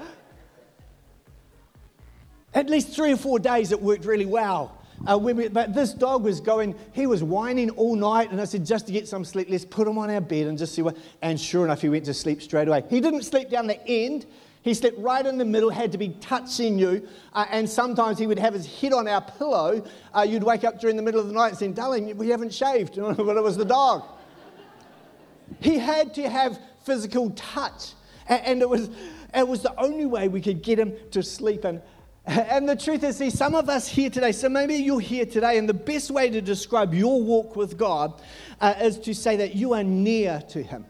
At 2.53 2.69
least 2.69 2.95
three 2.95 3.11
or 3.11 3.17
four 3.17 3.37
days 3.37 3.71
it 3.71 3.81
worked 3.81 4.05
really 4.05 4.25
well. 4.25 4.81
Uh, 5.07 5.17
we, 5.17 5.47
but 5.49 5.73
this 5.73 5.93
dog 5.93 6.23
was 6.23 6.39
going, 6.39 6.75
he 6.93 7.05
was 7.05 7.21
whining 7.21 7.69
all 7.71 7.95
night, 7.95 8.31
and 8.31 8.41
I 8.41 8.45
said, 8.45 8.65
just 8.65 8.87
to 8.87 8.93
get 8.93 9.07
some 9.07 9.23
sleep, 9.23 9.47
let's 9.49 9.65
put 9.65 9.87
him 9.87 9.97
on 9.97 10.09
our 10.09 10.21
bed 10.21 10.47
and 10.47 10.57
just 10.57 10.73
see 10.73 10.81
what. 10.81 10.97
And 11.21 11.39
sure 11.39 11.63
enough, 11.65 11.81
he 11.81 11.89
went 11.89 12.05
to 12.05 12.13
sleep 12.13 12.41
straight 12.41 12.67
away. 12.67 12.83
He 12.89 13.01
didn't 13.01 13.23
sleep 13.23 13.49
down 13.49 13.67
the 13.67 13.85
end, 13.87 14.25
he 14.65 14.73
slept 14.73 14.97
right 14.97 15.23
in 15.23 15.37
the 15.37 15.45
middle, 15.45 15.69
had 15.69 15.91
to 15.91 15.99
be 15.99 16.09
touching 16.09 16.79
you, 16.79 17.07
uh, 17.33 17.45
and 17.51 17.69
sometimes 17.69 18.17
he 18.17 18.25
would 18.25 18.39
have 18.39 18.55
his 18.55 18.65
head 18.65 18.93
on 18.93 19.07
our 19.07 19.21
pillow. 19.21 19.85
Uh, 20.11 20.21
you'd 20.21 20.43
wake 20.43 20.63
up 20.63 20.79
during 20.79 20.95
the 20.95 21.03
middle 21.03 21.19
of 21.19 21.27
the 21.27 21.33
night 21.33 21.49
and 21.49 21.57
say, 21.57 21.67
darling, 21.67 22.17
we 22.17 22.29
haven't 22.29 22.51
shaved. 22.51 22.95
but 22.99 23.37
it 23.37 23.43
was 23.43 23.57
the 23.57 23.65
dog. 23.65 24.03
He 25.59 25.77
had 25.77 26.15
to 26.15 26.27
have 26.27 26.59
physical 26.83 27.29
touch, 27.31 27.93
and, 28.27 28.41
and 28.43 28.61
it, 28.63 28.67
was, 28.67 28.89
it 29.35 29.47
was 29.47 29.61
the 29.61 29.79
only 29.79 30.07
way 30.07 30.29
we 30.29 30.41
could 30.41 30.63
get 30.63 30.79
him 30.79 30.95
to 31.11 31.21
sleep. 31.21 31.63
And 31.63 31.79
and 32.27 32.67
the 32.67 32.75
truth 32.75 33.03
is, 33.03 33.17
see, 33.17 33.29
some 33.29 33.53
of 33.53 33.69
us 33.69 33.87
here 33.87 34.09
today, 34.09 34.31
so 34.31 34.49
maybe 34.49 34.75
you're 34.75 34.99
here 34.99 35.25
today, 35.25 35.59
and 35.59 35.69
the 35.69 35.75
best 35.75 36.09
way 36.09 36.29
to 36.29 36.41
describe 36.41 36.93
your 36.93 37.21
walk 37.21 37.55
with 37.55 37.77
God 37.77 38.19
uh, 38.59 38.73
is 38.81 38.97
to 38.99 39.13
say 39.13 39.35
that 39.37 39.55
you 39.55 39.73
are 39.73 39.83
near 39.83 40.41
to 40.49 40.63
Him. 40.63 40.85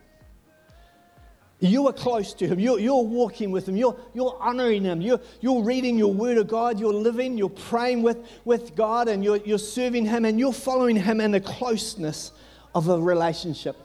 You 1.59 1.87
are 1.87 1.93
close 1.93 2.33
to 2.35 2.47
Him. 2.47 2.59
You're, 2.59 2.79
you're 2.79 3.03
walking 3.03 3.51
with 3.51 3.67
Him. 3.67 3.75
You're, 3.75 3.97
you're 4.13 4.37
honoring 4.39 4.83
Him. 4.83 5.01
You're, 5.01 5.19
you're 5.41 5.61
reading 5.61 5.97
your 5.97 6.13
Word 6.13 6.37
of 6.37 6.47
God. 6.47 6.79
You're 6.79 6.93
living. 6.93 7.37
You're 7.37 7.49
praying 7.49 8.01
with, 8.01 8.17
with 8.45 8.75
God, 8.75 9.09
and 9.09 9.21
you're, 9.21 9.37
you're 9.37 9.57
serving 9.57 10.05
Him, 10.05 10.23
and 10.23 10.39
you're 10.39 10.53
following 10.53 10.95
Him 10.95 11.19
in 11.19 11.31
the 11.31 11.41
closeness 11.41 12.31
of 12.73 12.87
a 12.87 12.97
relationship. 12.97 13.75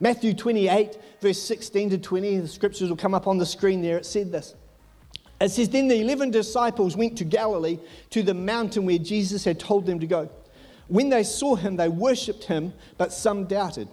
Matthew 0.00 0.32
28, 0.32 0.98
verse 1.20 1.42
16 1.42 1.90
to 1.90 1.98
20, 1.98 2.38
the 2.38 2.48
scriptures 2.48 2.88
will 2.88 2.96
come 2.96 3.14
up 3.14 3.26
on 3.26 3.36
the 3.36 3.46
screen 3.46 3.82
there. 3.82 3.98
It 3.98 4.06
said 4.06 4.32
this. 4.32 4.54
It 5.40 5.50
says, 5.50 5.68
Then 5.68 5.88
the 5.88 6.00
11 6.00 6.30
disciples 6.30 6.96
went 6.96 7.16
to 7.18 7.24
Galilee, 7.24 7.78
to 8.10 8.22
the 8.22 8.34
mountain 8.34 8.84
where 8.86 8.98
Jesus 8.98 9.44
had 9.44 9.60
told 9.60 9.86
them 9.86 10.00
to 10.00 10.06
go. 10.06 10.28
When 10.88 11.10
they 11.10 11.22
saw 11.22 11.54
him, 11.54 11.76
they 11.76 11.88
worshipped 11.88 12.44
him, 12.44 12.72
but 12.96 13.12
some 13.12 13.44
doubted. 13.44 13.88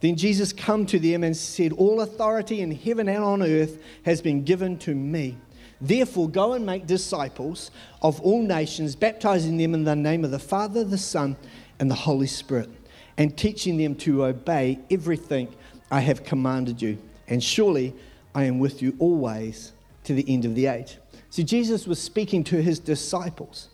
Then 0.00 0.16
Jesus 0.16 0.52
came 0.52 0.86
to 0.86 0.98
them 0.98 1.24
and 1.24 1.36
said, 1.36 1.72
All 1.72 2.00
authority 2.00 2.60
in 2.60 2.70
heaven 2.70 3.08
and 3.08 3.22
on 3.22 3.42
earth 3.42 3.82
has 4.04 4.22
been 4.22 4.44
given 4.44 4.78
to 4.78 4.94
me. 4.94 5.36
Therefore, 5.80 6.28
go 6.28 6.54
and 6.54 6.66
make 6.66 6.86
disciples 6.86 7.70
of 8.02 8.20
all 8.20 8.42
nations, 8.42 8.96
baptizing 8.96 9.56
them 9.56 9.74
in 9.74 9.84
the 9.84 9.94
name 9.94 10.24
of 10.24 10.32
the 10.32 10.38
Father, 10.38 10.82
the 10.82 10.98
Son, 10.98 11.36
and 11.78 11.88
the 11.88 11.94
Holy 11.94 12.26
Spirit, 12.26 12.68
and 13.16 13.36
teaching 13.36 13.76
them 13.76 13.94
to 13.96 14.24
obey 14.24 14.80
everything 14.90 15.54
I 15.90 16.00
have 16.00 16.24
commanded 16.24 16.82
you. 16.82 16.98
And 17.28 17.42
surely 17.42 17.94
I 18.34 18.44
am 18.44 18.58
with 18.58 18.82
you 18.82 18.96
always 18.98 19.72
to 20.08 20.14
the 20.14 20.24
end 20.26 20.46
of 20.46 20.54
the 20.54 20.66
age. 20.66 20.96
So 21.28 21.42
Jesus 21.42 21.86
was 21.86 22.00
speaking 22.00 22.42
to 22.44 22.62
his 22.62 22.78
disciples. 22.78 23.68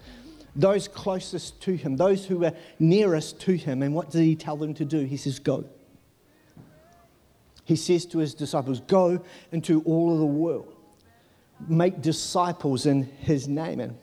those 0.56 0.88
closest 0.88 1.60
to 1.62 1.76
him, 1.76 1.96
those 1.96 2.26
who 2.26 2.38
were 2.38 2.52
nearest 2.80 3.40
to 3.42 3.56
him. 3.56 3.82
And 3.82 3.94
what 3.94 4.10
did 4.10 4.22
he 4.22 4.34
tell 4.34 4.56
them 4.56 4.74
to 4.74 4.84
do? 4.84 5.04
He 5.04 5.16
says, 5.16 5.38
Go. 5.38 5.64
He 7.64 7.76
says 7.76 8.04
to 8.06 8.18
his 8.18 8.34
disciples, 8.34 8.80
Go 8.80 9.24
into 9.52 9.80
all 9.82 10.12
of 10.12 10.18
the 10.18 10.26
world, 10.26 10.74
make 11.68 12.02
disciples 12.02 12.84
in 12.84 13.04
his 13.04 13.46
name. 13.46 13.78
And, 13.78 13.96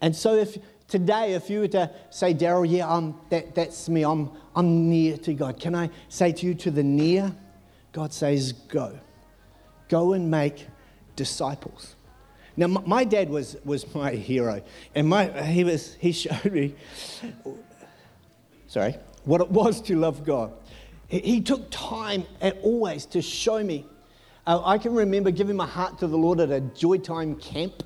and 0.00 0.14
so, 0.14 0.34
if 0.34 0.56
today, 0.86 1.34
if 1.34 1.50
you 1.50 1.60
were 1.60 1.68
to 1.68 1.90
say, 2.10 2.32
Daryl, 2.32 2.68
yeah, 2.68 2.88
I'm, 2.88 3.16
that, 3.30 3.56
that's 3.56 3.88
me, 3.88 4.04
I'm, 4.04 4.30
I'm 4.54 4.88
near 4.88 5.16
to 5.18 5.34
God, 5.34 5.58
can 5.58 5.74
I 5.74 5.90
say 6.08 6.30
to 6.32 6.46
you, 6.46 6.54
to 6.54 6.70
the 6.70 6.84
near, 6.84 7.34
God 7.92 8.12
says, 8.12 8.52
Go. 8.52 8.98
Go 9.88 10.12
and 10.12 10.30
make 10.30 10.68
disciples. 11.20 11.96
Now, 12.56 12.66
my 12.66 13.04
dad 13.04 13.28
was, 13.28 13.58
was 13.62 13.82
my 13.94 14.12
hero, 14.12 14.62
and 14.94 15.06
my, 15.06 15.24
he, 15.42 15.64
was, 15.64 15.94
he 16.00 16.12
showed 16.12 16.50
me, 16.50 16.74
sorry, 18.66 18.96
what 19.24 19.42
it 19.42 19.50
was 19.50 19.82
to 19.82 19.96
love 19.96 20.24
God. 20.24 20.50
He, 21.08 21.18
he 21.18 21.40
took 21.42 21.70
time 21.70 22.24
at 22.40 22.58
always 22.62 23.04
to 23.06 23.20
show 23.20 23.62
me. 23.62 23.84
Uh, 24.46 24.62
I 24.64 24.78
can 24.78 24.94
remember 24.94 25.30
giving 25.30 25.56
my 25.56 25.66
heart 25.66 25.98
to 25.98 26.06
the 26.06 26.16
Lord 26.16 26.40
at 26.40 26.50
a 26.50 26.60
Joy 26.60 26.96
Time 26.96 27.36
camp 27.36 27.82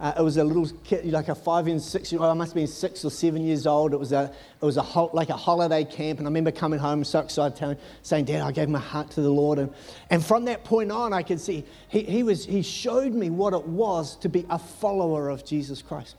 uh, 0.00 0.12
it 0.16 0.22
was 0.22 0.36
a 0.36 0.44
little 0.44 0.68
kid, 0.84 1.04
like 1.06 1.28
a 1.28 1.34
five 1.34 1.66
and 1.66 1.82
six 1.82 2.12
year 2.12 2.20
old, 2.20 2.30
I 2.30 2.34
must 2.34 2.50
have 2.50 2.54
been 2.54 2.68
six 2.68 3.04
or 3.04 3.10
seven 3.10 3.42
years 3.42 3.66
old. 3.66 3.92
It 3.92 3.96
was, 3.96 4.12
a, 4.12 4.32
it 4.60 4.64
was 4.64 4.76
a 4.76 4.82
ho- 4.82 5.10
like 5.12 5.28
a 5.28 5.36
holiday 5.36 5.84
camp. 5.84 6.20
And 6.20 6.28
I 6.28 6.30
remember 6.30 6.52
coming 6.52 6.78
home 6.78 7.02
so 7.02 7.18
excited, 7.18 7.56
telling, 7.56 7.78
saying, 8.02 8.26
Dad, 8.26 8.42
I 8.42 8.52
gave 8.52 8.68
my 8.68 8.78
heart 8.78 9.10
to 9.12 9.20
the 9.20 9.30
Lord. 9.30 9.58
And, 9.58 9.72
and 10.08 10.24
from 10.24 10.44
that 10.44 10.62
point 10.62 10.92
on, 10.92 11.12
I 11.12 11.22
could 11.22 11.40
see 11.40 11.64
he, 11.88 12.02
he, 12.02 12.22
was, 12.22 12.44
he 12.44 12.62
showed 12.62 13.12
me 13.12 13.28
what 13.28 13.54
it 13.54 13.64
was 13.64 14.16
to 14.18 14.28
be 14.28 14.46
a 14.48 14.58
follower 14.58 15.30
of 15.30 15.44
Jesus 15.44 15.82
Christ. 15.82 16.14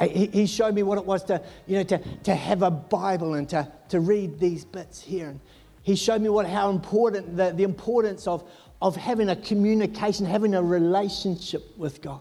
He, 0.00 0.26
he 0.26 0.46
showed 0.46 0.74
me 0.74 0.84
what 0.84 0.98
it 0.98 1.04
was 1.04 1.24
to, 1.24 1.42
you 1.66 1.78
know, 1.78 1.82
to, 1.84 1.98
to 1.98 2.34
have 2.34 2.62
a 2.62 2.70
Bible 2.70 3.34
and 3.34 3.48
to, 3.50 3.70
to 3.88 3.98
read 3.98 4.38
these 4.38 4.64
bits 4.64 5.00
here. 5.00 5.28
And 5.30 5.40
he 5.82 5.96
showed 5.96 6.22
me 6.22 6.28
what, 6.28 6.46
how 6.46 6.70
important, 6.70 7.36
the, 7.36 7.50
the 7.50 7.64
importance 7.64 8.26
of, 8.26 8.48
of 8.82 8.96
having 8.96 9.28
a 9.28 9.36
communication, 9.36 10.26
having 10.26 10.54
a 10.54 10.62
relationship 10.62 11.76
with 11.76 12.00
God. 12.02 12.20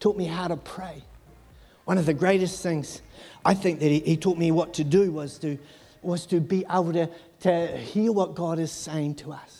Taught 0.00 0.16
me 0.16 0.24
how 0.24 0.48
to 0.48 0.56
pray. 0.56 1.02
One 1.84 1.98
of 1.98 2.06
the 2.06 2.14
greatest 2.14 2.62
things 2.62 3.02
I 3.44 3.54
think 3.54 3.80
that 3.80 3.88
he, 3.88 4.00
he 4.00 4.16
taught 4.16 4.38
me 4.38 4.50
what 4.50 4.74
to 4.74 4.84
do 4.84 5.10
was 5.10 5.38
to, 5.38 5.58
was 6.02 6.26
to 6.26 6.40
be 6.40 6.64
able 6.70 6.92
to, 6.92 7.08
to 7.40 7.76
hear 7.78 8.12
what 8.12 8.34
God 8.34 8.58
is 8.58 8.70
saying 8.70 9.16
to 9.16 9.32
us 9.32 9.58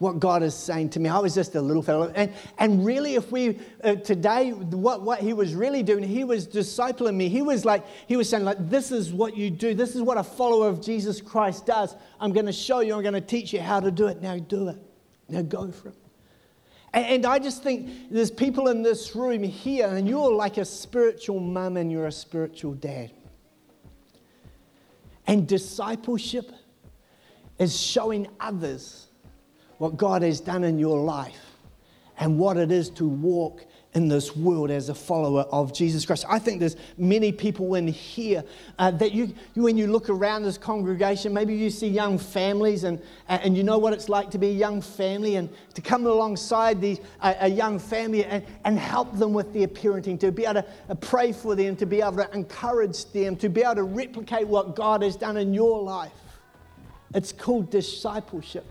what 0.00 0.18
God 0.18 0.42
is 0.42 0.54
saying 0.54 0.88
to 0.90 1.00
me. 1.00 1.10
I 1.10 1.18
was 1.18 1.34
just 1.34 1.54
a 1.54 1.60
little 1.60 1.82
fellow. 1.82 2.10
And, 2.16 2.32
and 2.56 2.86
really, 2.86 3.16
if 3.16 3.30
we, 3.30 3.58
uh, 3.84 3.96
today, 3.96 4.52
what, 4.52 5.02
what 5.02 5.20
he 5.20 5.34
was 5.34 5.54
really 5.54 5.82
doing, 5.82 6.02
he 6.02 6.24
was 6.24 6.48
discipling 6.48 7.16
me. 7.16 7.28
He 7.28 7.42
was 7.42 7.66
like, 7.66 7.84
he 8.08 8.16
was 8.16 8.26
saying, 8.26 8.44
like, 8.44 8.70
this 8.70 8.92
is 8.92 9.12
what 9.12 9.36
you 9.36 9.50
do. 9.50 9.74
This 9.74 9.94
is 9.94 10.00
what 10.00 10.16
a 10.16 10.22
follower 10.22 10.68
of 10.68 10.80
Jesus 10.80 11.20
Christ 11.20 11.66
does. 11.66 11.94
I'm 12.18 12.32
going 12.32 12.46
to 12.46 12.52
show 12.52 12.80
you, 12.80 12.94
I'm 12.94 13.02
going 13.02 13.12
to 13.12 13.20
teach 13.20 13.52
you 13.52 13.60
how 13.60 13.78
to 13.78 13.90
do 13.90 14.06
it. 14.06 14.22
Now 14.22 14.38
do 14.38 14.70
it. 14.70 14.78
Now 15.30 15.42
go 15.42 15.70
for 15.70 15.88
it. 15.88 15.96
And 16.92 17.24
I 17.24 17.38
just 17.38 17.62
think 17.62 18.10
there's 18.10 18.32
people 18.32 18.66
in 18.68 18.82
this 18.82 19.14
room 19.14 19.44
here, 19.44 19.86
and 19.86 20.08
you're 20.08 20.32
like 20.32 20.58
a 20.58 20.64
spiritual 20.64 21.38
mum 21.38 21.76
and 21.76 21.90
you're 21.90 22.08
a 22.08 22.12
spiritual 22.12 22.74
dad. 22.74 23.12
And 25.28 25.46
discipleship 25.46 26.50
is 27.60 27.78
showing 27.78 28.26
others 28.40 29.06
what 29.78 29.96
God 29.96 30.22
has 30.22 30.40
done 30.40 30.64
in 30.64 30.78
your 30.78 30.98
life 30.98 31.56
and 32.18 32.38
what 32.38 32.56
it 32.56 32.72
is 32.72 32.90
to 32.90 33.06
walk 33.06 33.64
in 33.92 34.06
this 34.06 34.36
world 34.36 34.70
as 34.70 34.88
a 34.88 34.94
follower 34.94 35.42
of 35.50 35.72
Jesus 35.72 36.06
Christ. 36.06 36.24
I 36.28 36.38
think 36.38 36.60
there's 36.60 36.76
many 36.96 37.32
people 37.32 37.74
in 37.74 37.88
here 37.88 38.44
uh, 38.78 38.92
that 38.92 39.12
you, 39.12 39.34
when 39.54 39.76
you 39.76 39.88
look 39.88 40.08
around 40.08 40.44
this 40.44 40.56
congregation, 40.56 41.34
maybe 41.34 41.56
you 41.56 41.70
see 41.70 41.88
young 41.88 42.16
families 42.16 42.84
and, 42.84 43.02
and 43.28 43.56
you 43.56 43.64
know 43.64 43.78
what 43.78 43.92
it's 43.92 44.08
like 44.08 44.30
to 44.30 44.38
be 44.38 44.48
a 44.48 44.52
young 44.52 44.80
family 44.80 45.36
and 45.36 45.48
to 45.74 45.82
come 45.82 46.06
alongside 46.06 46.80
these, 46.80 47.00
uh, 47.20 47.34
a 47.40 47.48
young 47.48 47.80
family 47.80 48.24
and, 48.24 48.44
and 48.64 48.78
help 48.78 49.16
them 49.18 49.32
with 49.32 49.52
their 49.52 49.66
parenting, 49.66 50.20
to 50.20 50.30
be 50.30 50.44
able 50.44 50.62
to 50.62 50.68
uh, 50.88 50.94
pray 50.94 51.32
for 51.32 51.56
them, 51.56 51.74
to 51.74 51.86
be 51.86 52.00
able 52.00 52.18
to 52.18 52.30
encourage 52.32 53.06
them, 53.06 53.34
to 53.34 53.48
be 53.48 53.62
able 53.62 53.74
to 53.74 53.82
replicate 53.82 54.46
what 54.46 54.76
God 54.76 55.02
has 55.02 55.16
done 55.16 55.36
in 55.36 55.52
your 55.52 55.82
life. 55.82 56.12
It's 57.12 57.32
called 57.32 57.70
discipleship. 57.70 58.66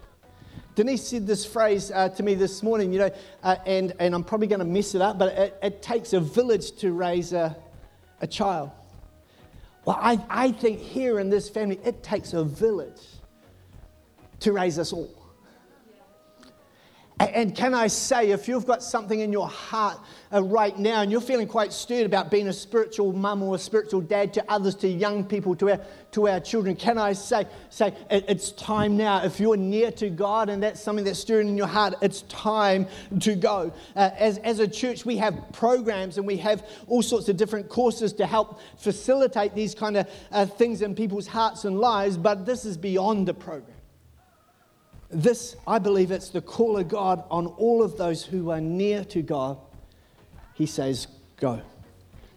Denise 0.75 1.07
said 1.07 1.27
this 1.27 1.45
phrase 1.45 1.91
uh, 1.91 2.09
to 2.09 2.23
me 2.23 2.35
this 2.35 2.63
morning, 2.63 2.93
you 2.93 2.99
know, 2.99 3.11
uh, 3.43 3.55
and, 3.65 3.93
and 3.99 4.15
I'm 4.15 4.23
probably 4.23 4.47
going 4.47 4.59
to 4.59 4.65
mess 4.65 4.95
it 4.95 5.01
up, 5.01 5.17
but 5.17 5.33
it, 5.37 5.57
it, 5.61 5.81
takes 5.81 6.13
a 6.13 6.19
village 6.19 6.71
to 6.77 6.93
raise 6.93 7.33
a, 7.33 7.55
a 8.21 8.27
child. 8.27 8.71
Well, 9.85 9.97
I, 9.99 10.23
I 10.29 10.51
think 10.51 10.79
here 10.79 11.19
in 11.19 11.29
this 11.29 11.49
family, 11.49 11.79
it 11.83 12.03
takes 12.03 12.33
a 12.33 12.43
village 12.43 13.01
to 14.41 14.53
raise 14.53 14.79
us 14.79 14.93
all. 14.93 15.18
And 17.19 17.53
can 17.53 17.73
I 17.73 17.87
say, 17.87 18.31
if 18.31 18.47
you've 18.47 18.65
got 18.65 18.81
something 18.81 19.19
in 19.19 19.33
your 19.33 19.47
heart 19.49 19.99
uh, 20.31 20.41
right 20.41 20.77
now 20.79 21.01
and 21.01 21.11
you're 21.11 21.19
feeling 21.19 21.49
quite 21.49 21.73
stirred 21.73 22.05
about 22.05 22.31
being 22.31 22.47
a 22.47 22.53
spiritual 22.53 23.11
mum 23.11 23.43
or 23.43 23.55
a 23.55 23.59
spiritual 23.59 23.99
dad 23.99 24.33
to 24.35 24.45
others, 24.47 24.73
to 24.75 24.87
young 24.87 25.25
people, 25.25 25.53
to 25.57 25.71
our, 25.71 25.81
to 26.11 26.29
our 26.29 26.39
children, 26.39 26.77
can 26.77 26.97
I 26.97 27.11
say, 27.11 27.45
say 27.69 27.93
it's 28.09 28.53
time 28.53 28.95
now. 28.95 29.21
If 29.21 29.37
you're 29.37 29.57
near 29.57 29.91
to 29.93 30.09
God 30.09 30.47
and 30.47 30.63
that's 30.63 30.79
something 30.81 31.03
that's 31.03 31.19
stirring 31.19 31.49
in 31.49 31.57
your 31.57 31.67
heart, 31.67 31.95
it's 32.01 32.21
time 32.23 32.87
to 33.19 33.35
go. 33.35 33.73
Uh, 33.97 34.11
as, 34.17 34.37
as 34.37 34.59
a 34.59 34.67
church, 34.67 35.05
we 35.05 35.17
have 35.17 35.37
programs 35.51 36.17
and 36.17 36.25
we 36.25 36.37
have 36.37 36.65
all 36.87 37.01
sorts 37.01 37.27
of 37.27 37.35
different 37.35 37.67
courses 37.67 38.13
to 38.13 38.25
help 38.25 38.61
facilitate 38.77 39.53
these 39.53 39.75
kind 39.75 39.97
of 39.97 40.09
uh, 40.31 40.45
things 40.45 40.81
in 40.81 40.95
people's 40.95 41.27
hearts 41.27 41.65
and 41.65 41.79
lives, 41.81 42.15
but 42.15 42.45
this 42.45 42.63
is 42.63 42.77
beyond 42.77 43.27
the 43.27 43.33
program. 43.33 43.78
This, 45.11 45.55
I 45.65 45.79
believe, 45.79 46.11
it's 46.11 46.29
the 46.29 46.41
call 46.41 46.77
of 46.77 46.87
God 46.87 47.23
on 47.31 47.47
all 47.47 47.81
of 47.81 47.97
those 47.97 48.23
who 48.23 48.51
are 48.51 48.61
near 48.61 49.03
to 49.05 49.21
God. 49.21 49.57
He 50.53 50.65
says, 50.65 51.07
Go. 51.37 51.61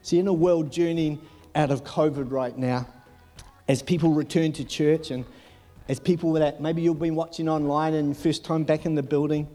See, 0.02 0.18
in 0.18 0.26
a 0.26 0.32
world 0.32 0.72
journeying 0.72 1.20
out 1.54 1.70
of 1.70 1.84
COVID 1.84 2.32
right 2.32 2.56
now, 2.56 2.86
as 3.68 3.82
people 3.82 4.12
return 4.12 4.52
to 4.52 4.64
church 4.64 5.10
and 5.10 5.24
as 5.88 6.00
people 6.00 6.32
that 6.34 6.60
maybe 6.60 6.82
you've 6.82 6.98
been 6.98 7.14
watching 7.14 7.48
online 7.48 7.94
and 7.94 8.16
first 8.16 8.44
time 8.44 8.64
back 8.64 8.86
in 8.86 8.94
the 8.94 9.02
building, 9.02 9.48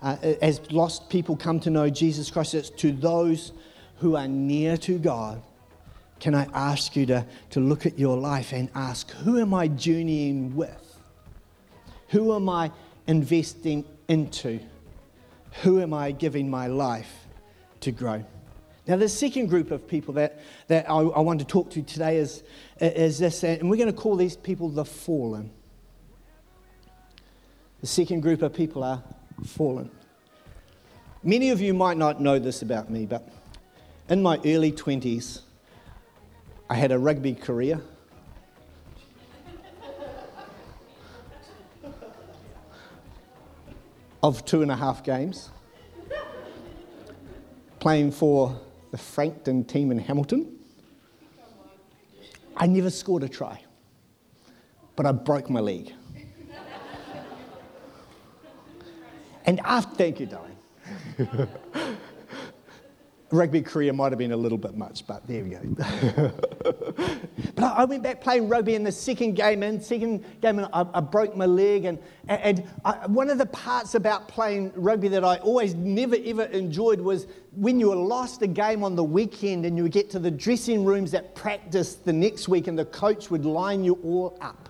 uh, 0.00 0.16
as 0.40 0.60
lost 0.70 1.08
people 1.08 1.36
come 1.36 1.58
to 1.60 1.70
know 1.70 1.90
Jesus 1.90 2.30
Christ, 2.30 2.54
it's 2.54 2.70
to 2.70 2.92
those 2.92 3.52
who 3.96 4.16
are 4.16 4.28
near 4.28 4.76
to 4.78 4.98
God. 4.98 5.42
Can 6.20 6.34
I 6.34 6.46
ask 6.54 6.94
you 6.94 7.06
to, 7.06 7.26
to 7.50 7.60
look 7.60 7.86
at 7.86 7.98
your 7.98 8.16
life 8.16 8.52
and 8.52 8.70
ask, 8.74 9.10
who 9.10 9.40
am 9.40 9.52
I 9.54 9.68
journeying 9.68 10.54
with? 10.54 10.91
Who 12.12 12.34
am 12.34 12.48
I 12.48 12.70
investing 13.06 13.86
into? 14.06 14.60
Who 15.62 15.80
am 15.80 15.94
I 15.94 16.12
giving 16.12 16.50
my 16.50 16.66
life 16.66 17.10
to 17.80 17.90
grow? 17.90 18.24
Now, 18.86 18.96
the 18.96 19.08
second 19.08 19.46
group 19.46 19.70
of 19.70 19.88
people 19.88 20.14
that, 20.14 20.40
that 20.68 20.90
I, 20.90 20.94
I 20.98 21.20
want 21.20 21.40
to 21.40 21.46
talk 21.46 21.70
to 21.70 21.82
today 21.82 22.18
is, 22.18 22.42
is 22.80 23.18
this, 23.18 23.42
and 23.44 23.70
we're 23.70 23.76
going 23.76 23.92
to 23.92 23.98
call 23.98 24.16
these 24.16 24.36
people 24.36 24.68
the 24.68 24.84
fallen. 24.84 25.50
The 27.80 27.86
second 27.86 28.20
group 28.20 28.42
of 28.42 28.52
people 28.52 28.84
are 28.84 29.02
fallen. 29.46 29.90
Many 31.22 31.48
of 31.48 31.62
you 31.62 31.72
might 31.72 31.96
not 31.96 32.20
know 32.20 32.38
this 32.38 32.60
about 32.60 32.90
me, 32.90 33.06
but 33.06 33.26
in 34.10 34.22
my 34.22 34.38
early 34.44 34.72
20s, 34.72 35.40
I 36.68 36.74
had 36.74 36.92
a 36.92 36.98
rugby 36.98 37.34
career. 37.34 37.80
Of 44.22 44.44
two 44.44 44.62
and 44.62 44.70
a 44.70 44.76
half 44.76 45.02
games, 45.02 45.50
playing 47.80 48.12
for 48.12 48.60
the 48.90 48.98
Frankton 48.98 49.64
team 49.64 49.90
in 49.90 49.98
Hamilton. 49.98 50.58
I 52.56 52.66
never 52.66 52.90
scored 52.90 53.22
a 53.22 53.28
try, 53.28 53.62
but 54.94 55.06
I 55.06 55.12
broke 55.12 55.50
my 55.50 55.60
leg. 55.60 55.92
and 59.44 59.60
after, 59.60 59.96
thank 59.96 60.20
you, 60.20 60.26
darling. 60.26 60.56
rugby 63.32 63.62
career 63.62 63.92
might 63.92 64.12
have 64.12 64.18
been 64.18 64.32
a 64.32 64.36
little 64.36 64.58
bit 64.58 64.76
much, 64.76 65.06
but 65.06 65.26
there 65.26 65.42
we 65.42 65.50
go. 65.50 66.32
but 67.54 67.64
I 67.64 67.84
went 67.84 68.02
back 68.02 68.20
playing 68.20 68.48
rugby 68.48 68.74
in 68.74 68.84
the 68.84 68.92
second 68.92 69.34
game, 69.34 69.62
and 69.62 69.82
second 69.82 70.24
game, 70.40 70.58
and 70.58 70.68
I, 70.72 70.86
I 70.94 71.00
broke 71.00 71.36
my 71.36 71.46
leg. 71.46 71.84
And, 71.84 71.98
and 72.28 72.64
I, 72.84 73.06
one 73.06 73.30
of 73.30 73.38
the 73.38 73.46
parts 73.46 73.94
about 73.94 74.28
playing 74.28 74.72
rugby 74.74 75.08
that 75.08 75.24
I 75.24 75.36
always 75.38 75.74
never 75.74 76.16
ever 76.24 76.44
enjoyed 76.44 77.00
was 77.00 77.26
when 77.56 77.80
you 77.80 77.94
lost 77.94 78.42
a 78.42 78.46
game 78.46 78.84
on 78.84 78.96
the 78.96 79.04
weekend 79.04 79.66
and 79.66 79.76
you 79.76 79.82
would 79.82 79.92
get 79.92 80.10
to 80.10 80.18
the 80.18 80.30
dressing 80.30 80.84
rooms 80.84 81.10
that 81.12 81.34
practice 81.34 81.94
the 81.94 82.12
next 82.12 82.48
week, 82.48 82.66
and 82.66 82.78
the 82.78 82.86
coach 82.86 83.30
would 83.30 83.44
line 83.44 83.84
you 83.84 83.98
all 84.04 84.38
up. 84.40 84.68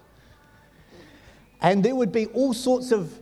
And 1.61 1.84
there 1.84 1.94
would 1.94 2.12
be 2.12 2.26
all 2.26 2.52
sorts 2.52 2.90
of 2.90 3.22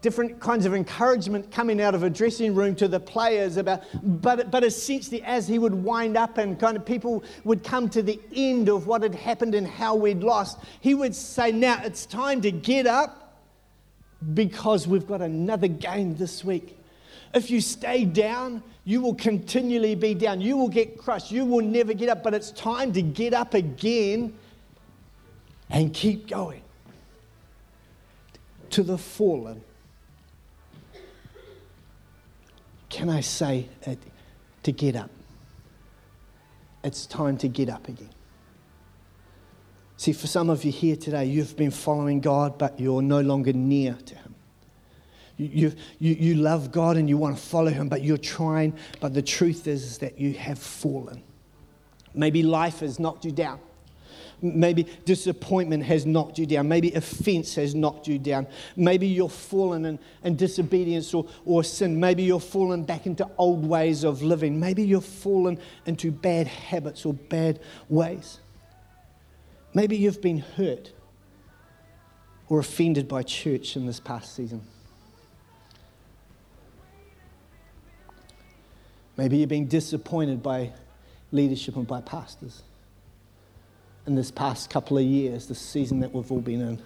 different 0.00 0.40
kinds 0.40 0.66
of 0.66 0.74
encouragement 0.74 1.50
coming 1.50 1.80
out 1.80 1.94
of 1.94 2.02
a 2.02 2.10
dressing 2.10 2.54
room 2.54 2.74
to 2.76 2.88
the 2.88 3.00
players 3.00 3.56
about, 3.56 3.82
but, 4.02 4.50
but 4.50 4.64
essentially 4.64 5.22
as 5.22 5.48
he 5.48 5.58
would 5.58 5.74
wind 5.74 6.16
up 6.16 6.38
and 6.38 6.58
kind 6.58 6.76
of 6.76 6.84
people 6.84 7.22
would 7.44 7.64
come 7.64 7.88
to 7.90 8.02
the 8.02 8.20
end 8.34 8.68
of 8.68 8.86
what 8.86 9.02
had 9.02 9.14
happened 9.14 9.54
and 9.54 9.66
how 9.66 9.94
we'd 9.94 10.22
lost, 10.22 10.58
he 10.80 10.94
would 10.94 11.14
say, 11.14 11.52
now 11.52 11.80
it's 11.84 12.06
time 12.06 12.40
to 12.42 12.50
get 12.50 12.86
up 12.86 13.40
because 14.34 14.86
we've 14.86 15.06
got 15.06 15.22
another 15.22 15.68
game 15.68 16.16
this 16.16 16.44
week. 16.44 16.76
If 17.34 17.50
you 17.50 17.60
stay 17.60 18.04
down, 18.04 18.62
you 18.84 19.00
will 19.00 19.14
continually 19.14 19.94
be 19.94 20.14
down. 20.14 20.40
You 20.40 20.56
will 20.56 20.68
get 20.68 20.96
crushed. 20.96 21.30
You 21.30 21.44
will 21.44 21.64
never 21.64 21.92
get 21.92 22.08
up, 22.08 22.22
but 22.22 22.34
it's 22.34 22.50
time 22.52 22.92
to 22.94 23.02
get 23.02 23.34
up 23.34 23.54
again 23.54 24.32
and 25.70 25.92
keep 25.92 26.26
going 26.28 26.62
to 28.70 28.82
the 28.82 28.98
fallen, 28.98 29.62
can 32.88 33.08
I 33.08 33.20
say 33.20 33.68
it, 33.82 33.98
to 34.62 34.72
get 34.72 34.96
up? 34.96 35.10
It's 36.84 37.06
time 37.06 37.36
to 37.38 37.48
get 37.48 37.68
up 37.68 37.88
again. 37.88 38.10
See, 39.96 40.12
for 40.12 40.28
some 40.28 40.48
of 40.48 40.64
you 40.64 40.70
here 40.70 40.96
today, 40.96 41.24
you've 41.24 41.56
been 41.56 41.72
following 41.72 42.20
God, 42.20 42.56
but 42.56 42.78
you're 42.78 43.02
no 43.02 43.20
longer 43.20 43.52
near 43.52 43.94
to 43.94 44.14
Him. 44.14 44.34
You, 45.36 45.72
you, 45.98 46.14
you 46.14 46.34
love 46.36 46.72
God 46.72 46.96
and 46.96 47.08
you 47.08 47.16
want 47.16 47.36
to 47.36 47.42
follow 47.42 47.70
Him, 47.70 47.88
but 47.88 48.02
you're 48.02 48.16
trying, 48.16 48.74
but 49.00 49.12
the 49.12 49.22
truth 49.22 49.66
is, 49.66 49.82
is 49.84 49.98
that 49.98 50.18
you 50.18 50.34
have 50.34 50.58
fallen. 50.58 51.22
Maybe 52.14 52.42
life 52.42 52.80
has 52.80 52.98
knocked 52.98 53.24
you 53.24 53.32
down. 53.32 53.60
Maybe 54.40 54.86
disappointment 55.04 55.82
has 55.84 56.06
knocked 56.06 56.38
you 56.38 56.46
down. 56.46 56.68
Maybe 56.68 56.92
offense 56.92 57.56
has 57.56 57.74
knocked 57.74 58.06
you 58.06 58.18
down. 58.18 58.46
Maybe 58.76 59.08
you're 59.08 59.28
fallen 59.28 59.84
in, 59.84 59.98
in 60.22 60.36
disobedience 60.36 61.12
or, 61.12 61.26
or 61.44 61.64
sin. 61.64 61.98
Maybe 61.98 62.22
you're 62.22 62.38
fallen 62.38 62.84
back 62.84 63.06
into 63.06 63.28
old 63.36 63.66
ways 63.66 64.04
of 64.04 64.22
living. 64.22 64.60
Maybe 64.60 64.84
you're 64.84 65.00
fallen 65.00 65.58
into 65.86 66.12
bad 66.12 66.46
habits 66.46 67.04
or 67.04 67.14
bad 67.14 67.58
ways. 67.88 68.38
Maybe 69.74 69.96
you've 69.96 70.22
been 70.22 70.38
hurt 70.38 70.92
or 72.48 72.60
offended 72.60 73.08
by 73.08 73.24
church 73.24 73.76
in 73.76 73.86
this 73.86 73.98
past 73.98 74.36
season. 74.36 74.62
Maybe 79.16 79.38
you've 79.38 79.48
been 79.48 79.66
disappointed 79.66 80.44
by 80.44 80.72
leadership 81.32 81.74
and 81.74 81.88
by 81.88 82.00
pastors 82.02 82.62
in 84.08 84.14
this 84.14 84.30
past 84.30 84.70
couple 84.70 84.96
of 84.96 85.04
years, 85.04 85.46
this 85.46 85.60
season 85.60 86.00
that 86.00 86.14
we've 86.14 86.32
all 86.32 86.40
been 86.40 86.62
in. 86.62 86.82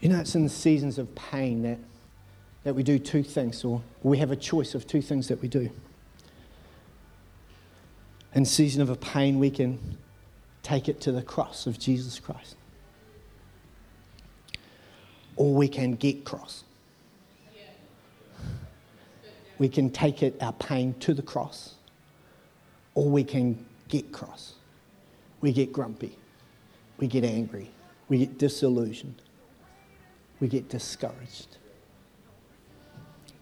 You 0.00 0.08
know, 0.08 0.20
it's 0.20 0.36
in 0.36 0.44
the 0.44 0.48
seasons 0.48 0.98
of 0.98 1.12
pain 1.16 1.62
that, 1.62 1.78
that 2.62 2.76
we 2.76 2.84
do 2.84 2.96
two 2.96 3.24
things, 3.24 3.64
or 3.64 3.82
we 4.04 4.18
have 4.18 4.30
a 4.30 4.36
choice 4.36 4.76
of 4.76 4.86
two 4.86 5.02
things 5.02 5.26
that 5.26 5.42
we 5.42 5.48
do. 5.48 5.68
In 8.32 8.44
season 8.44 8.82
of 8.82 8.88
a 8.88 8.96
pain, 8.96 9.40
we 9.40 9.50
can 9.50 9.98
take 10.62 10.88
it 10.88 11.00
to 11.00 11.10
the 11.10 11.22
cross 11.22 11.66
of 11.66 11.76
Jesus 11.76 12.20
Christ. 12.20 12.54
Or 15.34 15.52
we 15.52 15.66
can 15.66 15.96
get 15.96 16.24
cross 16.24 16.62
we 19.58 19.68
can 19.68 19.90
take 19.90 20.22
it, 20.22 20.36
our 20.42 20.52
pain, 20.52 20.94
to 21.00 21.14
the 21.14 21.22
cross, 21.22 21.74
or 22.94 23.08
we 23.08 23.24
can 23.24 23.64
get 23.88 24.12
cross. 24.12 24.54
We 25.40 25.52
get 25.52 25.72
grumpy, 25.72 26.16
we 26.98 27.06
get 27.06 27.24
angry, 27.24 27.70
we 28.08 28.18
get 28.18 28.38
disillusioned, 28.38 29.20
we 30.40 30.48
get 30.48 30.68
discouraged. 30.68 31.58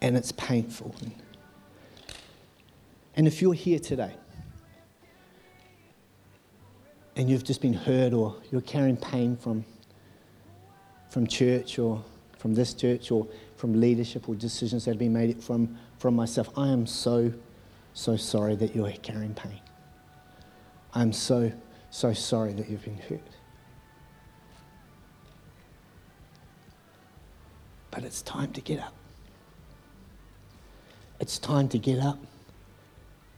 And 0.00 0.16
it's 0.16 0.32
painful. 0.32 0.94
And 3.16 3.26
if 3.26 3.40
you're 3.40 3.54
here 3.54 3.78
today 3.78 4.14
and 7.16 7.30
you've 7.30 7.44
just 7.44 7.60
been 7.60 7.72
hurt 7.72 8.12
or 8.12 8.36
you're 8.50 8.60
carrying 8.60 8.96
pain 8.96 9.36
from, 9.36 9.64
from 11.10 11.26
church 11.26 11.78
or 11.78 12.04
from 12.38 12.54
this 12.54 12.74
church 12.74 13.10
or 13.10 13.26
from 13.56 13.80
leadership 13.80 14.28
or 14.28 14.34
decisions 14.34 14.84
that 14.84 14.90
have 14.90 14.98
been 14.98 15.12
made 15.12 15.42
from 15.42 15.78
from 16.04 16.16
myself, 16.16 16.50
I 16.54 16.68
am 16.68 16.86
so, 16.86 17.32
so 17.94 18.14
sorry 18.14 18.56
that 18.56 18.76
you're 18.76 18.90
carrying 18.90 19.32
pain. 19.32 19.58
I'm 20.92 21.14
so, 21.14 21.50
so 21.88 22.12
sorry 22.12 22.52
that 22.52 22.68
you've 22.68 22.84
been 22.84 22.98
hurt. 22.98 23.22
But 27.90 28.04
it's 28.04 28.20
time 28.20 28.52
to 28.52 28.60
get 28.60 28.80
up. 28.80 28.92
It's 31.20 31.38
time 31.38 31.68
to 31.68 31.78
get 31.78 31.98
up. 32.00 32.18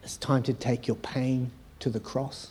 It's 0.03 0.17
time 0.17 0.43
to 0.43 0.53
take 0.53 0.89
your 0.89 0.97
pain 0.97 1.53
to 1.79 1.89
the 1.89 2.01
cross. 2.01 2.49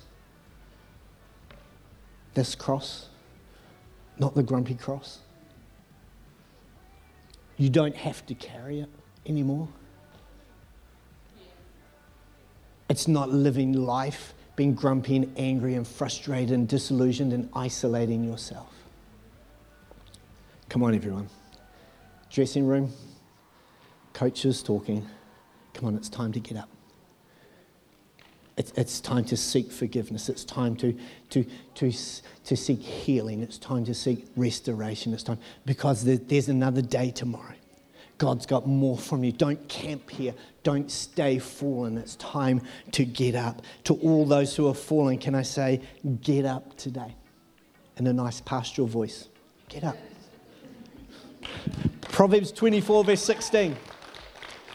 This 2.36 2.56
cross, 2.56 3.10
not 4.18 4.34
the 4.34 4.44
grumpy 4.44 4.76
cross. 4.76 5.20
You 7.58 7.70
don't 7.70 7.98
have 7.98 8.26
to 8.28 8.34
carry 8.34 8.80
it 8.80 8.90
anymore. 9.26 9.68
It's 12.96 13.10
not 13.10 13.30
living 13.30 13.74
life 13.74 14.34
being 14.56 14.74
grumpy 14.74 15.18
and 15.18 15.34
angry 15.38 15.74
and 15.74 15.86
frustrated 15.86 16.52
and 16.52 16.66
disillusioned 16.66 17.34
and 17.34 17.50
isolating 17.54 18.24
yourself. 18.24 18.74
Come 20.70 20.82
on, 20.82 20.96
everyone. 20.96 21.28
Dressing 22.32 22.66
room, 22.66 22.94
coaches 24.14 24.64
talking. 24.64 25.06
Come 25.74 25.90
on, 25.90 25.98
it's 25.98 26.08
time 26.08 26.32
to 26.32 26.40
get 26.40 26.56
up. 26.56 26.70
It's, 28.56 29.02
time 29.02 29.26
to 29.26 29.36
seek 29.36 29.74
forgiveness. 29.74 30.30
It's 30.30 30.46
time 30.46 30.78
to, 30.78 30.98
to, 31.32 31.46
to, 31.74 31.92
to 32.46 32.56
seek 32.56 32.80
healing. 32.80 33.44
It's 33.44 33.58
time 33.58 33.84
to 33.84 33.94
seek 33.94 34.26
restoration. 34.38 35.14
It's 35.14 35.24
time 35.24 35.40
because 35.66 36.06
there's 36.06 36.48
another 36.48 36.82
day 36.82 37.12
tomorrow. 37.12 37.56
God's 38.18 38.46
got 38.46 38.68
more 38.68 38.98
from 38.98 39.24
you. 39.24 39.32
Don't 39.32 39.68
camp 39.68 40.10
here. 40.10 40.34
Don't 40.64 40.90
stay 40.90 41.38
fallen. 41.38 41.98
It's 41.98 42.16
time 42.16 42.62
to 42.92 43.04
get 43.06 43.36
up. 43.36 43.62
To 43.86 43.96
all 43.96 44.26
those 44.26 44.56
who 44.56 44.68
are 44.68 44.74
fallen, 44.74 45.18
can 45.18 45.36
I 45.36 45.42
say, 45.42 45.82
get 46.22 46.46
up 46.46 46.78
today? 46.78 47.14
In 47.98 48.08
a 48.08 48.14
nice 48.14 48.42
pastoral 48.42 48.88
voice. 48.88 49.28
Get 49.68 49.84
up. 49.84 49.98
Proverbs 52.02 52.52
24, 52.52 53.04
verse 53.04 53.22
16. 53.22 53.76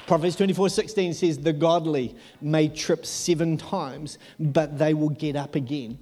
Proverbs 0.06 0.36
24, 0.36 0.68
16 0.68 1.14
says, 1.14 1.38
The 1.38 1.52
godly 1.52 2.16
may 2.40 2.68
trip 2.68 3.06
seven 3.06 3.56
times, 3.56 4.18
but 4.38 4.76
they 4.76 4.92
will 4.92 5.10
get 5.10 5.36
up 5.36 5.54
again. 5.54 5.98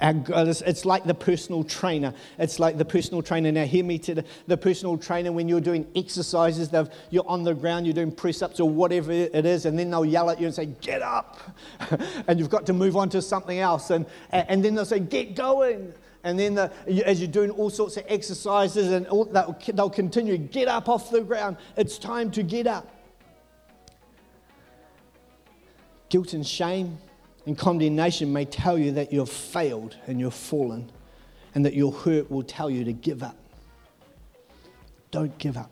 It's 0.00 0.84
like 0.84 1.04
the 1.04 1.14
personal 1.14 1.62
trainer. 1.62 2.12
It's 2.38 2.58
like 2.58 2.78
the 2.78 2.84
personal 2.84 3.22
trainer. 3.22 3.52
Now, 3.52 3.64
hear 3.64 3.84
me 3.84 3.98
to 4.00 4.16
the, 4.16 4.24
the 4.46 4.56
personal 4.56 4.98
trainer 4.98 5.30
when 5.32 5.48
you're 5.48 5.60
doing 5.60 5.86
exercises, 5.94 6.70
you're 7.10 7.28
on 7.28 7.44
the 7.44 7.54
ground, 7.54 7.86
you're 7.86 7.94
doing 7.94 8.10
press 8.10 8.42
ups 8.42 8.60
or 8.60 8.68
whatever 8.68 9.12
it 9.12 9.46
is, 9.46 9.66
and 9.66 9.78
then 9.78 9.90
they'll 9.90 10.04
yell 10.04 10.30
at 10.30 10.40
you 10.40 10.46
and 10.46 10.54
say, 10.54 10.66
Get 10.66 11.02
up! 11.02 11.38
and 12.26 12.38
you've 12.38 12.50
got 12.50 12.66
to 12.66 12.72
move 12.72 12.96
on 12.96 13.08
to 13.10 13.22
something 13.22 13.58
else. 13.58 13.90
And, 13.90 14.06
and 14.30 14.64
then 14.64 14.74
they'll 14.74 14.84
say, 14.84 15.00
Get 15.00 15.36
going! 15.36 15.92
And 16.24 16.38
then 16.38 16.54
the, 16.54 16.72
as 17.06 17.20
you're 17.20 17.28
doing 17.30 17.50
all 17.50 17.70
sorts 17.70 17.96
of 17.96 18.04
exercises, 18.08 18.90
and 18.90 19.06
all, 19.08 19.26
they'll, 19.26 19.56
they'll 19.74 19.90
continue, 19.90 20.38
Get 20.38 20.68
up 20.68 20.88
off 20.88 21.10
the 21.10 21.20
ground. 21.20 21.56
It's 21.76 21.98
time 21.98 22.30
to 22.32 22.42
get 22.42 22.66
up. 22.66 22.90
Guilt 26.08 26.32
and 26.32 26.46
shame 26.46 26.98
and 27.46 27.56
condemnation 27.56 28.32
may 28.32 28.44
tell 28.44 28.78
you 28.78 28.92
that 28.92 29.12
you've 29.12 29.30
failed 29.30 29.96
and 30.06 30.18
you've 30.18 30.34
fallen, 30.34 30.90
and 31.54 31.64
that 31.64 31.74
your 31.74 31.92
hurt 31.92 32.30
will 32.30 32.42
tell 32.42 32.70
you 32.70 32.84
to 32.84 32.92
give 32.92 33.22
up. 33.22 33.36
Don't 35.10 35.36
give 35.38 35.56
up. 35.56 35.70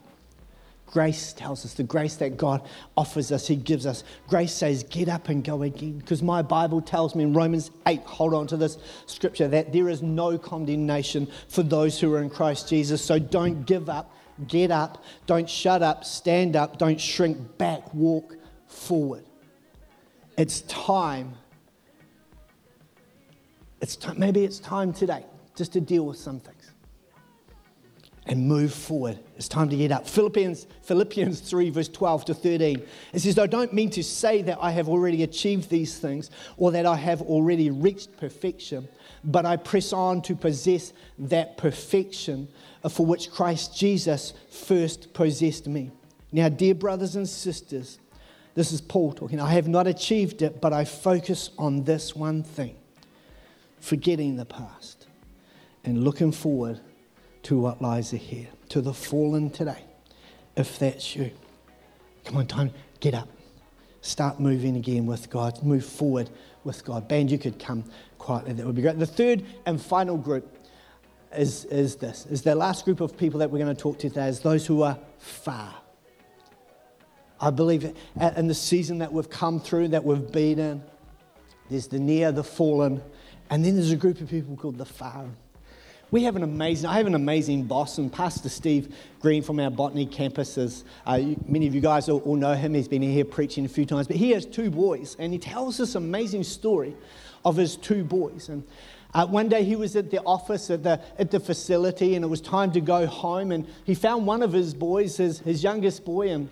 Grace 0.87 1.33
tells 1.33 1.65
us 1.65 1.73
the 1.73 1.83
grace 1.83 2.17
that 2.17 2.37
God 2.37 2.69
offers 2.99 3.33
us, 3.33 3.49
He 3.49 3.57
gives 3.57 3.87
us. 3.87 4.05
Grace 4.29 4.53
says, 4.53 4.83
get 4.85 5.09
up 5.09 5.31
and 5.31 5.43
go 5.43 5.63
again. 5.63 5.99
Because 5.99 6.23
my 6.23 6.43
Bible 6.43 6.83
tells 6.83 7.15
me 7.15 7.25
in 7.25 7.33
Romans 7.33 7.71
8, 7.87 8.03
hold 8.03 8.35
on 8.35 8.47
to 8.49 8.59
this 8.59 8.77
scripture, 9.07 9.49
that 9.49 9.73
there 9.73 9.89
is 9.89 10.03
no 10.03 10.37
condemnation 10.37 11.27
for 11.49 11.63
those 11.63 11.99
who 11.99 12.13
are 12.15 12.21
in 12.21 12.29
Christ 12.29 12.69
Jesus. 12.69 13.03
So 13.03 13.19
don't 13.19 13.65
give 13.65 13.89
up, 13.89 14.15
get 14.49 14.71
up, 14.71 15.03
don't 15.25 15.49
shut 15.49 15.83
up, 15.83 16.05
stand 16.05 16.57
up, 16.57 16.77
don't 16.77 17.01
shrink 17.01 17.57
back, 17.57 17.95
walk 17.95 18.37
forward. 18.67 19.25
It's 20.37 20.61
time 20.63 21.35
it's 23.83 23.97
time, 23.97 24.19
maybe 24.19 24.45
it's 24.45 24.61
time 24.61 24.93
today 24.93 25.27
just 25.57 25.73
to 25.75 25.81
deal 25.81 26.07
with 26.07 26.17
some 26.17 26.41
things 26.41 26.71
and 28.27 28.47
move 28.47 28.73
forward. 28.73 29.19
It's 29.37 29.49
time 29.49 29.69
to 29.71 29.77
get 29.77 29.91
up. 29.91 30.07
Philippians, 30.07 30.69
Philippians 30.83 31.41
3, 31.41 31.71
verse 31.71 31.89
12 31.89 32.27
to 32.27 32.35
13. 32.35 32.83
It 33.13 33.21
says, 33.21 33.37
I 33.37 33.49
don't 33.49 33.73
mean 33.73 33.91
to 33.91 34.05
say 34.05 34.43
that 34.43 34.59
I 34.61 34.71
have 34.71 34.89
already 34.89 35.25
achieved 35.25 35.69
these 35.69 35.99
things 35.99 36.31
or 36.57 36.71
that 36.71 36.87
I 36.87 36.95
have 36.95 37.21
already 37.23 37.71
reached 37.71 38.17
perfection, 38.17 38.89
but 39.25 39.45
I 39.45 39.57
press 39.57 39.93
on 39.93 40.23
to 40.23 40.37
possess 40.37 40.93
that 41.19 41.57
perfection 41.57 42.47
for 42.89 43.05
which 43.05 43.33
Christ 43.33 43.77
Jesus 43.77 44.35
first 44.49 45.13
possessed 45.13 45.67
me. 45.67 45.91
Now, 46.31 46.49
dear 46.49 46.77
brothers 46.77 47.17
and 47.17 47.29
sisters, 47.29 47.99
this 48.55 48.71
is 48.71 48.81
Paul 48.81 49.13
talking. 49.13 49.41
I 49.41 49.51
have 49.51 49.67
not 49.67 49.89
achieved 49.89 50.43
it, 50.43 50.61
but 50.61 50.73
I 50.73 50.85
focus 50.85 51.51
on 51.59 51.83
this 51.83 52.15
one 52.15 52.45
thing 52.45 52.77
forgetting 53.83 54.37
the 54.37 54.45
past 54.45 55.09
and 55.85 56.05
looking 56.05 56.31
forward 56.31 56.81
to 57.43 57.59
what 57.59 57.83
lies 57.83 58.13
ahead, 58.13 58.49
to 58.69 58.81
the 58.81 58.95
fallen 58.95 59.51
today. 59.51 59.83
If 60.57 60.79
that's 60.79 61.17
you, 61.17 61.33
come 62.25 62.37
on, 62.37 62.47
time, 62.47 62.71
get 63.01 63.15
up. 63.15 63.29
Start 64.01 64.39
moving 64.39 64.77
again 64.77 65.05
with 65.05 65.29
God. 65.29 65.61
Move 65.65 65.85
forward 65.85 66.31
with 66.63 66.85
God. 66.85 67.09
Band, 67.09 67.31
you 67.31 67.39
could 67.39 67.59
come 67.59 67.85
quietly. 68.19 68.53
That 68.53 68.65
would 68.65 68.77
be 68.77 68.83
great. 68.83 68.99
The 68.99 69.07
third 69.07 69.45
and 69.67 69.83
final 69.83 70.17
group 70.17 70.57
is, 71.37 71.65
is 71.65 71.97
this, 71.97 72.27
is 72.27 72.43
the 72.43 72.55
last 72.55 72.85
group 72.85 73.01
of 73.01 73.17
people 73.17 73.41
that 73.41 73.51
we're 73.51 73.59
going 73.59 73.75
to 73.75 73.81
talk 73.81 73.99
to 73.99 74.09
today 74.09 74.29
is 74.29 74.41
those 74.41 74.65
who 74.65 74.83
are 74.83 74.97
far. 75.19 75.75
I 77.41 77.51
believe 77.51 77.97
in 78.37 78.47
the 78.47 78.55
season 78.55 78.99
that 78.99 79.13
we've 79.13 79.29
come 79.29 79.59
through, 79.59 79.89
that 79.89 80.05
we've 80.05 80.31
been 80.31 80.61
in, 80.61 80.83
there's 81.69 81.89
the 81.89 81.99
near, 81.99 82.31
the 82.31 82.45
fallen, 82.45 83.03
and 83.53 83.63
then 83.63 83.75
there's 83.75 83.93
a 83.93 83.97
group 83.97 84.19
of 84.23 84.31
people 84.31 84.57
called 84.57 84.79
the 84.79 84.87
Farm. 84.87 85.37
We 86.11 86.23
have 86.23 86.37
an 86.37 86.43
amazing, 86.43 86.89
I 86.89 86.97
have 86.97 87.07
an 87.07 87.15
amazing 87.15 87.65
boss, 87.65 87.99
and 87.99 88.11
Pastor 88.11 88.49
Steve 88.49 88.97
Green 89.21 89.43
from 89.43 89.61
our 89.61 89.71
botany 89.71 90.07
campuses. 90.07 90.85
Uh, 91.05 91.35
many 91.47 91.67
of 91.67 91.75
you 91.75 91.83
guys 91.83 92.09
all, 92.09 92.21
all 92.21 92.37
know 92.37 92.55
him. 92.55 92.73
He's 92.73 92.89
been 92.89 93.03
here 93.03 93.27
preaching 93.27 93.67
a 93.67 93.69
few 93.69 93.85
times, 93.85 94.07
but 94.07 94.17
he 94.17 94.31
has 94.31 94.47
two 94.47 94.71
boys, 94.71 95.17
and 95.19 95.35
he 95.35 95.39
tells 95.39 95.77
this 95.77 95.97
amazing 95.97 96.45
story 96.45 96.97
of 97.45 97.57
his 97.57 97.77
two 97.77 98.05
boys. 98.05 98.49
And 98.49 98.67
uh, 99.13 99.27
one 99.27 99.51
day 99.51 99.65
he 99.65 99.77
was 99.77 99.97
at 99.97 100.11
the 100.11 100.23
office 100.23 100.71
at 100.71 100.83
the, 100.83 100.99
at 101.19 101.31
the 101.31 101.39
facility, 101.39 102.15
and 102.15 102.25
it 102.25 102.29
was 102.29 102.41
time 102.41 102.73
to 102.73 102.81
go 102.81 103.07
home, 103.07 103.53
and 103.53 103.67
he 103.85 103.95
found 103.95 104.25
one 104.27 104.41
of 104.41 104.55
his 104.55 104.73
boys, 104.73 105.19
his, 105.19 105.41
his 105.41 105.63
youngest 105.63 106.07
boy, 106.07 106.31
and 106.31 106.49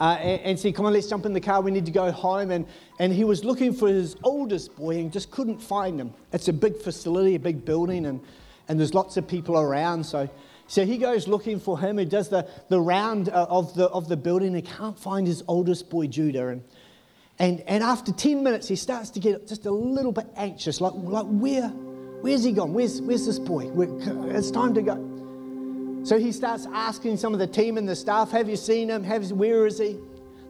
uh, 0.00 0.18
and, 0.20 0.40
and, 0.42 0.58
said, 0.58 0.74
Come 0.74 0.86
on, 0.86 0.92
let's 0.92 1.08
jump 1.08 1.26
in 1.26 1.32
the 1.32 1.40
car. 1.40 1.60
We 1.60 1.70
need 1.70 1.86
to 1.86 1.92
go 1.92 2.10
home. 2.10 2.50
And, 2.50 2.66
and 2.98 3.12
he 3.12 3.24
was 3.24 3.44
looking 3.44 3.72
for 3.72 3.88
his 3.88 4.16
oldest 4.22 4.74
boy 4.76 4.98
and 4.98 5.12
just 5.12 5.30
couldn't 5.30 5.58
find 5.58 6.00
him. 6.00 6.12
It's 6.32 6.48
a 6.48 6.52
big 6.52 6.76
facility, 6.76 7.36
a 7.36 7.38
big 7.38 7.64
building, 7.64 8.06
and 8.06 8.20
and 8.68 8.78
there's 8.78 8.94
lots 8.94 9.16
of 9.16 9.26
people 9.28 9.58
around. 9.58 10.04
So, 10.04 10.28
so 10.66 10.84
he 10.84 10.98
goes 10.98 11.28
looking 11.28 11.60
for 11.60 11.78
him. 11.78 11.98
He 11.98 12.04
does 12.04 12.28
the, 12.28 12.48
the 12.68 12.80
round 12.80 13.28
uh, 13.28 13.46
of 13.48 13.74
the, 13.74 13.86
of 13.88 14.08
the 14.08 14.16
building. 14.16 14.54
He 14.54 14.62
can't 14.62 14.98
find 14.98 15.26
his 15.26 15.42
oldest 15.48 15.90
boy, 15.90 16.06
Judah. 16.06 16.48
And, 16.48 16.64
and, 17.38 17.60
and 17.66 17.84
after 17.84 18.12
10 18.12 18.42
minutes, 18.42 18.68
he 18.68 18.76
starts 18.76 19.10
to 19.10 19.20
get 19.20 19.46
just 19.46 19.66
a 19.66 19.70
little 19.70 20.12
bit 20.12 20.26
anxious 20.36 20.80
like, 20.80 20.94
like 20.94 21.26
where, 21.26 21.68
where's 21.68 22.44
he 22.44 22.52
gone? 22.52 22.72
Where's, 22.72 23.00
where's 23.02 23.26
this 23.26 23.38
boy? 23.38 23.70
It's 24.30 24.50
time 24.50 24.74
to 24.74 24.82
go. 24.82 25.13
So 26.04 26.18
he 26.18 26.32
starts 26.32 26.66
asking 26.74 27.16
some 27.16 27.32
of 27.32 27.40
the 27.40 27.46
team 27.46 27.78
and 27.78 27.88
the 27.88 27.96
staff, 27.96 28.30
Have 28.30 28.46
you 28.46 28.56
seen 28.56 28.90
him? 28.90 29.02
Have, 29.02 29.32
where 29.32 29.66
is 29.66 29.78
he? 29.78 29.98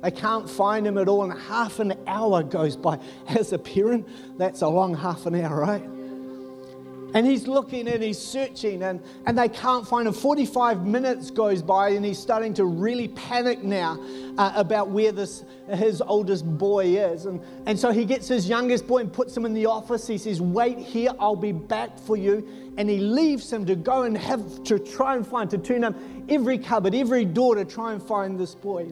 They 0.03 0.11
can't 0.11 0.51
find 0.51 0.85
him 0.85 0.99
at 0.99 1.09
all. 1.09 1.23
And 1.23 1.41
half 1.43 1.79
an 1.79 1.95
hour 2.09 2.43
goes 2.43 2.77
by. 2.77 2.99
As 3.29 3.53
a 3.53 3.59
parent, 3.59 4.07
that's 4.37 4.63
a 4.63 4.69
long 4.69 4.95
half 4.95 5.27
an 5.27 5.37
hour, 5.37 5.61
right? 5.61 5.94
And 7.15 7.25
he's 7.25 7.47
looking 7.47 7.87
and 7.87 8.03
he's 8.03 8.19
searching 8.19 8.83
and, 8.83 9.01
and 9.25 9.39
they 9.39 9.49
can't 9.49 9.87
find 9.87 10.09
him. 10.09 10.13
45 10.13 10.85
minutes 10.85 11.31
goes 11.31 11.63
by 11.63 11.91
and 11.91 12.05
he's 12.05 12.19
starting 12.19 12.53
to 12.55 12.65
really 12.65 13.07
panic 13.07 13.63
now 13.63 13.97
uh, 14.37 14.53
about 14.57 14.91
where 14.91 15.13
this, 15.13 15.45
his 15.69 16.03
oldest 16.03 16.45
boy 16.59 16.87
is. 16.87 17.27
And, 17.27 17.41
and 17.67 17.79
so 17.79 17.93
he 17.93 18.05
gets 18.05 18.27
his 18.27 18.49
youngest 18.49 18.89
boy 18.89 18.99
and 18.99 19.13
puts 19.13 19.37
him 19.37 19.47
in 19.47 19.55
the 19.55 19.67
office. 19.67 20.09
He 20.09 20.19
says, 20.19 20.41
Wait 20.41 20.77
here, 20.77 21.13
I'll 21.21 21.37
be 21.37 21.53
back 21.53 22.01
for 22.01 22.17
you. 22.17 22.49
And 22.77 22.91
he 22.91 22.99
leaves 22.99 23.53
him 23.53 23.65
to 23.67 23.77
go 23.77 24.03
and 24.03 24.19
have 24.19 24.65
to 24.65 24.81
try 24.81 25.15
and 25.15 25.25
find, 25.25 25.49
to 25.51 25.59
turn 25.59 25.85
up 25.85 25.95
every 26.29 26.59
cupboard, 26.59 26.97
every 26.97 27.25
door 27.25 27.55
to 27.55 27.65
try 27.65 27.93
and 27.93 28.03
find 28.03 28.41
this 28.41 28.57
boy. 28.57 28.91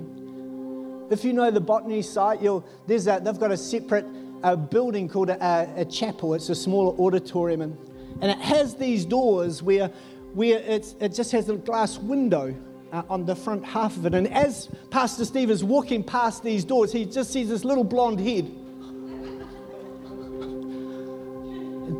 If 1.10 1.24
you 1.24 1.32
know 1.32 1.50
the 1.50 1.60
botany 1.60 2.02
site, 2.02 2.40
you'll, 2.40 2.64
there's 2.86 3.08
a, 3.08 3.20
they've 3.20 3.38
got 3.38 3.50
a 3.50 3.56
separate 3.56 4.06
uh, 4.44 4.54
building 4.54 5.08
called 5.08 5.30
a, 5.30 5.44
a, 5.44 5.80
a 5.80 5.84
chapel. 5.84 6.34
It's 6.34 6.48
a 6.48 6.54
smaller 6.54 6.96
auditorium. 7.00 7.62
And 7.62 7.76
and 8.22 8.30
it 8.30 8.38
has 8.38 8.76
these 8.76 9.04
doors 9.04 9.62
where, 9.64 9.88
where 10.32 10.60
it 10.60 11.12
just 11.12 11.32
has 11.32 11.48
a 11.48 11.56
glass 11.56 11.98
window 11.98 12.54
uh, 12.92 13.02
on 13.10 13.26
the 13.26 13.34
front 13.34 13.64
half 13.64 13.96
of 13.96 14.06
it. 14.06 14.14
And 14.14 14.28
as 14.28 14.68
Pastor 14.90 15.24
Steve 15.24 15.50
is 15.50 15.64
walking 15.64 16.04
past 16.04 16.44
these 16.44 16.64
doors, 16.64 16.92
he 16.92 17.04
just 17.04 17.32
sees 17.32 17.48
this 17.48 17.64
little 17.64 17.82
blonde 17.82 18.20
head. 18.20 18.48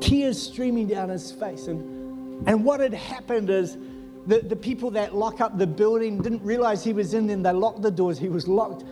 Tears 0.01 0.41
streaming 0.41 0.87
down 0.87 1.09
his 1.09 1.33
face. 1.33 1.67
And, 1.67 2.49
and 2.49 2.65
what 2.65 2.79
had 2.79 2.95
happened 2.95 3.51
is 3.51 3.77
the, 4.29 4.39
the 4.39 4.57
people 4.57 4.93
that 4.93 5.17
lock 5.17 5.41
up 5.41 5.59
the 5.59 5.67
building 5.67 6.23
didn't 6.23 6.45
realize 6.45 6.85
he 6.85 6.93
was 6.93 7.15
in 7.15 7.27
there. 7.27 7.37
They 7.37 7.53
locked 7.53 7.83
the 7.83 7.91
doors. 7.91 8.17
He 8.17 8.29
was 8.29 8.47
locked 8.47 8.85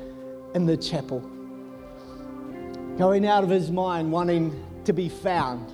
in 0.57 0.67
the 0.67 0.77
chapel, 0.77 1.21
going 2.99 3.25
out 3.25 3.45
of 3.45 3.51
his 3.51 3.71
mind, 3.71 4.11
wanting 4.11 4.67
to 4.85 4.93
be 4.93 5.09
found 5.09 5.73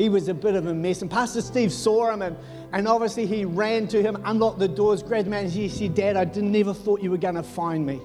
he 0.00 0.08
was 0.08 0.28
a 0.28 0.34
bit 0.34 0.54
of 0.54 0.66
a 0.66 0.72
mess. 0.72 1.02
And 1.02 1.10
Pastor 1.10 1.42
Steve 1.42 1.70
saw 1.70 2.10
him, 2.10 2.22
and, 2.22 2.34
and 2.72 2.88
obviously 2.88 3.26
he 3.26 3.44
ran 3.44 3.86
to 3.88 4.00
him, 4.02 4.16
unlocked 4.24 4.58
the 4.58 4.66
doors, 4.66 5.02
grabbed 5.02 5.26
him, 5.26 5.34
and 5.34 5.50
he 5.50 5.68
said, 5.68 5.94
Dad, 5.94 6.16
I 6.16 6.24
didn't, 6.24 6.52
never 6.52 6.72
thought 6.72 7.02
you 7.02 7.10
were 7.10 7.18
going 7.18 7.34
to 7.34 7.42
find 7.42 7.84
me. 7.84 8.00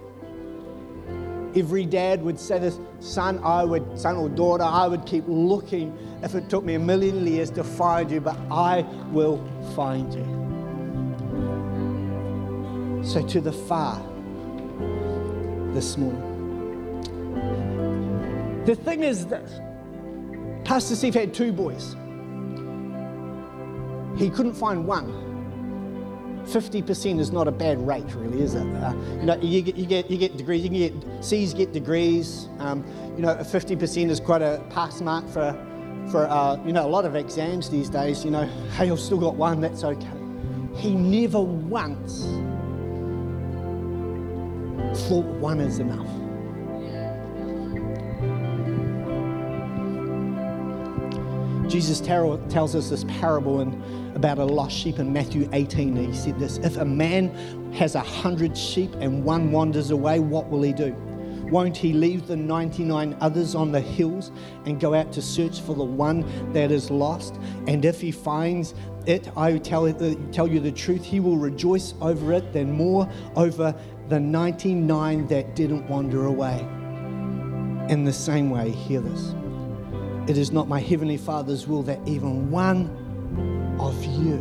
Every 1.55 1.86
dad 1.86 2.21
would 2.21 2.38
say 2.38 2.60
this, 2.60 2.77
son, 2.99 3.39
I 3.45 3.63
would, 3.63 3.97
son 3.97 4.17
or 4.17 4.27
daughter, 4.27 4.65
I 4.65 4.88
would 4.88 5.05
keep 5.05 5.23
looking 5.25 5.97
if 6.21 6.36
it 6.36 6.49
took 6.49 6.65
me 6.65 6.73
a 6.73 6.79
million 6.79 7.25
years 7.25 7.49
to 7.51 7.63
find 7.63 8.12
you, 8.12 8.19
but 8.19 8.36
I 8.51 8.81
will 9.12 9.41
find 9.73 10.13
you. 10.13 10.25
So 13.05 13.25
to 13.25 13.39
the 13.39 13.53
far 13.53 14.01
this 15.73 15.95
morning. 15.95 16.34
The 18.65 18.75
thing 18.75 19.01
is 19.03 19.27
this 19.27 19.62
Pastor 20.65 20.95
Steve 20.95 21.13
had 21.13 21.32
two 21.34 21.54
boys. 21.54 21.95
He 24.17 24.30
couldn't 24.32 24.56
find 24.56 24.86
one. 24.86 25.21
50% 26.47 27.19
is 27.19 27.32
not 27.32 27.47
a 27.47 27.51
bad 27.51 27.86
rate, 27.86 28.06
really, 28.15 28.41
is 28.41 28.56
it? 28.56 28.65
Uh, 28.75 28.93
you 29.19 29.25
know, 29.25 29.36
you 29.41 29.62
get, 29.62 29.75
you, 29.75 29.86
get, 29.86 30.10
you 30.10 30.17
get 30.17 30.38
degrees, 30.38 30.63
you 30.63 30.69
can 30.69 30.78
get, 30.78 31.23
C's 31.23 31.54
get 31.54 31.71
degrees. 31.71 32.49
Um, 32.60 32.84
you 33.15 33.21
know, 33.21 33.36
50% 33.36 34.10
is 34.10 34.19
quite 34.19 34.41
a 34.41 34.63
pass 34.71 35.01
mark 35.01 35.28
for, 35.30 35.54
for 36.12 36.28
uh, 36.28 36.56
you 36.65 36.73
know, 36.73 36.86
a 36.86 36.89
lot 36.89 37.06
of 37.06 37.15
exams 37.15 37.69
these 37.69 37.89
days. 37.89 38.25
You 38.25 38.32
know, 38.32 38.45
hey, 38.78 38.89
I've 38.89 38.99
still 38.99 39.19
got 39.19 39.36
one, 39.36 39.62
that's 39.62 39.84
okay. 39.84 40.08
He 40.75 40.95
never 40.95 41.41
once 41.41 42.23
thought 45.08 45.25
one 45.25 45.60
is 45.60 45.80
enough. 45.80 46.24
Jesus 51.75 51.99
tells 51.99 52.73
us 52.73 52.89
this 52.89 53.03
parable 53.03 53.59
in, 53.59 54.13
about 54.15 54.38
a 54.38 54.45
lost 54.45 54.73
sheep 54.73 54.97
in 54.97 55.11
Matthew 55.11 55.49
18. 55.51 55.93
He 55.97 56.17
said 56.17 56.39
this 56.39 56.55
If 56.59 56.77
a 56.77 56.85
man 56.85 57.73
has 57.73 57.95
a 57.95 57.99
hundred 57.99 58.57
sheep 58.57 58.93
and 59.01 59.25
one 59.25 59.51
wanders 59.51 59.91
away, 59.91 60.19
what 60.19 60.49
will 60.49 60.61
he 60.61 60.71
do? 60.71 60.93
Won't 61.51 61.75
he 61.75 61.91
leave 61.91 62.27
the 62.27 62.38
99 62.38 63.17
others 63.19 63.55
on 63.55 63.73
the 63.73 63.81
hills 63.81 64.31
and 64.65 64.79
go 64.79 64.93
out 64.93 65.11
to 65.11 65.21
search 65.21 65.59
for 65.59 65.75
the 65.75 65.83
one 65.83 66.23
that 66.53 66.71
is 66.71 66.89
lost? 66.89 67.35
And 67.67 67.83
if 67.83 67.99
he 67.99 68.09
finds 68.09 68.73
it, 69.05 69.29
I 69.35 69.57
tell, 69.57 69.93
tell 70.31 70.47
you 70.47 70.61
the 70.61 70.71
truth, 70.71 71.03
he 71.03 71.19
will 71.19 71.38
rejoice 71.38 71.93
over 71.99 72.31
it 72.31 72.53
than 72.53 72.71
more 72.71 73.09
over 73.35 73.75
the 74.07 74.19
99 74.21 75.27
that 75.27 75.57
didn't 75.57 75.89
wander 75.89 76.27
away. 76.27 76.59
In 77.89 78.05
the 78.05 78.13
same 78.13 78.49
way, 78.49 78.71
hear 78.71 79.01
this. 79.01 79.35
It 80.27 80.39
is 80.39 80.51
not 80.51 80.67
my 80.67 80.79
heavenly 80.79 81.17
Father's 81.17 81.67
will 81.67 81.83
that 81.83 81.99
even 82.07 82.49
one 82.49 82.89
of 83.79 84.03
you 84.03 84.39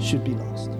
should 0.00 0.24
be 0.24 0.34
lost. 0.34 0.70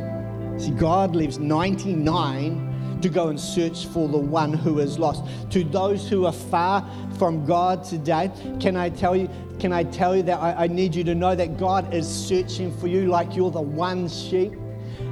See, 0.57 0.71
God 0.71 1.15
leaves 1.15 1.39
99 1.39 2.99
to 3.03 3.09
go 3.11 3.29
and 3.29 3.39
search 3.39 3.87
for 3.87 4.09
the 4.09 4.17
one 4.17 4.55
who 4.55 4.79
is 4.79 4.99
lost. 4.99 5.25
To 5.51 5.63
those 5.63 6.09
who 6.09 6.25
are 6.25 6.33
far 6.33 6.89
from 7.19 7.45
God 7.45 7.85
today, 7.85 8.31
can 8.61 8.77
I 8.77 8.89
tell 8.89 9.15
you? 9.15 9.29
Can 9.59 9.73
I 9.73 9.85
tell 9.85 10.17
you 10.17 10.23
that 10.23 10.39
I, 10.39 10.65
I 10.65 10.67
need 10.69 10.95
you 10.95 11.05
to 11.05 11.15
know 11.15 11.35
that 11.35 11.59
God 11.59 11.93
is 11.93 12.09
searching 12.09 12.75
for 12.79 12.89
you 12.89 13.09
like 13.09 13.37
you're 13.37 13.51
the 13.51 13.61
one 13.61 14.09
sheep? 14.09 14.55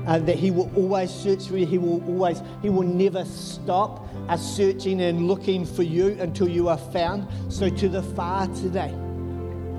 Uh, 0.07 0.19
that 0.19 0.37
He 0.37 0.51
will 0.51 0.71
always 0.77 1.11
search 1.11 1.49
for 1.49 1.57
you. 1.57 1.67
He 1.67 1.79
will 1.79 2.05
always, 2.07 2.43
He 2.63 2.69
will 2.69 2.83
never 2.83 3.25
stop 3.25 4.07
searching 4.39 5.01
and 5.03 5.29
looking 5.29 5.65
for 5.65 5.83
you 5.83 6.17
until 6.21 6.49
you 6.49 6.69
are 6.69 6.79
found. 6.79 7.27
So, 7.53 7.69
to 7.69 7.89
the 7.89 8.03
far 8.03 8.47
today, 8.49 8.95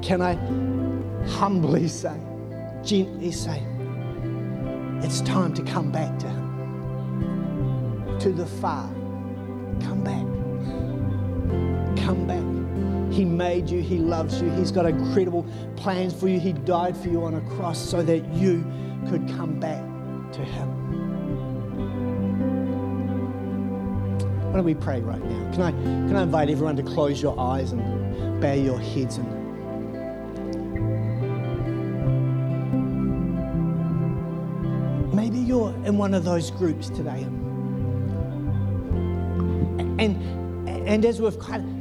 can 0.02 0.22
I 0.22 0.36
humbly 1.28 1.88
say, 1.88 2.18
gently 2.84 3.32
say, 3.32 3.64
it's 5.02 5.22
time 5.22 5.54
to 5.54 5.64
come 5.64 5.92
back 5.92 6.18
to 6.20 6.28
Him, 6.28 8.20
to 8.20 8.32
the 8.32 8.46
far. 8.46 8.88
Come 9.82 10.04
back. 10.04 10.26
Come 12.06 12.26
back. 12.28 13.14
He 13.14 13.26
made 13.26 13.70
you, 13.70 13.82
He 13.82 13.98
loves 13.98 14.42
you, 14.42 14.50
He's 14.52 14.72
got 14.72 14.86
incredible 14.86 15.46
plans 15.76 16.14
for 16.14 16.28
you. 16.28 16.40
He 16.40 16.54
died 16.54 16.98
for 16.98 17.10
you 17.10 17.24
on 17.24 17.36
a 17.36 17.42
cross 17.56 17.78
so 17.78 18.02
that 18.04 18.26
you 18.34 18.66
could 19.08 19.28
come 19.28 19.60
back 19.60 19.84
to 20.36 20.44
Him. 20.44 20.70
Why 24.46 24.54
don't 24.54 24.66
we 24.66 24.76
pray 24.76 25.02
right 25.02 25.24
now? 25.24 25.52
Can 25.52 25.62
I, 25.62 25.72
can 25.72 26.16
I 26.16 26.24
invite 26.24 26.50
everyone 26.50 26.76
to 26.78 26.84
close 26.84 27.22
your 27.22 27.40
eyes 27.40 27.72
and 27.72 28.42
bow 28.42 28.54
your 28.54 28.80
heads 28.80 29.18
and 29.18 29.46
maybe 35.14 35.40
you're 35.40 35.74
in 35.86 35.98
one 35.98 36.14
of 36.14 36.24
those 36.24 36.52
groups 36.52 36.90
today. 36.90 37.24
And 39.98 40.22
and 40.88 41.04
as 41.04 41.20
we've 41.20 41.40
kind 41.40 41.64
of 41.64 41.75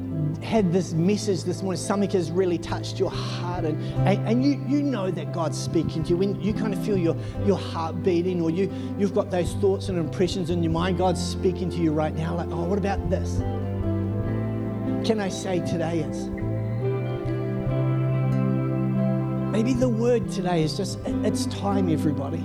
had 0.45 0.73
this 0.73 0.93
message 0.93 1.43
this 1.45 1.63
morning, 1.63 1.81
something 1.81 2.11
has 2.11 2.31
really 2.31 2.59
touched 2.59 2.99
your 2.99 3.11
heart, 3.11 3.65
and, 3.65 3.83
and, 4.07 4.29
and, 4.29 4.45
you, 4.45 4.63
you 4.69 4.83
know 4.83 5.11
that 5.11 5.33
God's 5.33 5.59
speaking 5.59 6.05
to 6.05 6.11
you. 6.11 6.17
When 6.19 6.41
you 6.41 6.53
kind 6.53 6.75
of 6.75 6.85
feel 6.85 6.99
your, 6.99 7.17
your 7.47 7.57
heart 7.57 8.03
beating, 8.03 8.43
or 8.43 8.51
you, 8.51 8.71
you've 8.99 9.15
got 9.15 9.31
those 9.31 9.55
thoughts 9.55 9.89
and 9.89 9.99
impressions 9.99 10.51
in 10.51 10.63
your 10.63 10.71
mind, 10.71 10.99
God's 10.99 11.25
speaking 11.25 11.71
to 11.71 11.77
you 11.79 11.93
right 11.93 12.15
now, 12.15 12.37
like, 12.37 12.49
oh, 12.51 12.65
what 12.65 12.79
about 12.79 13.09
this? 13.09 13.39
Can 15.07 15.19
I 15.19 15.29
say 15.29 15.61
today 15.61 16.01
it's 16.01 16.25
maybe 19.51 19.73
the 19.73 19.89
word 19.89 20.31
today 20.31 20.63
is 20.63 20.77
just, 20.77 20.99
it's 21.07 21.47
time, 21.47 21.89
everybody. 21.89 22.39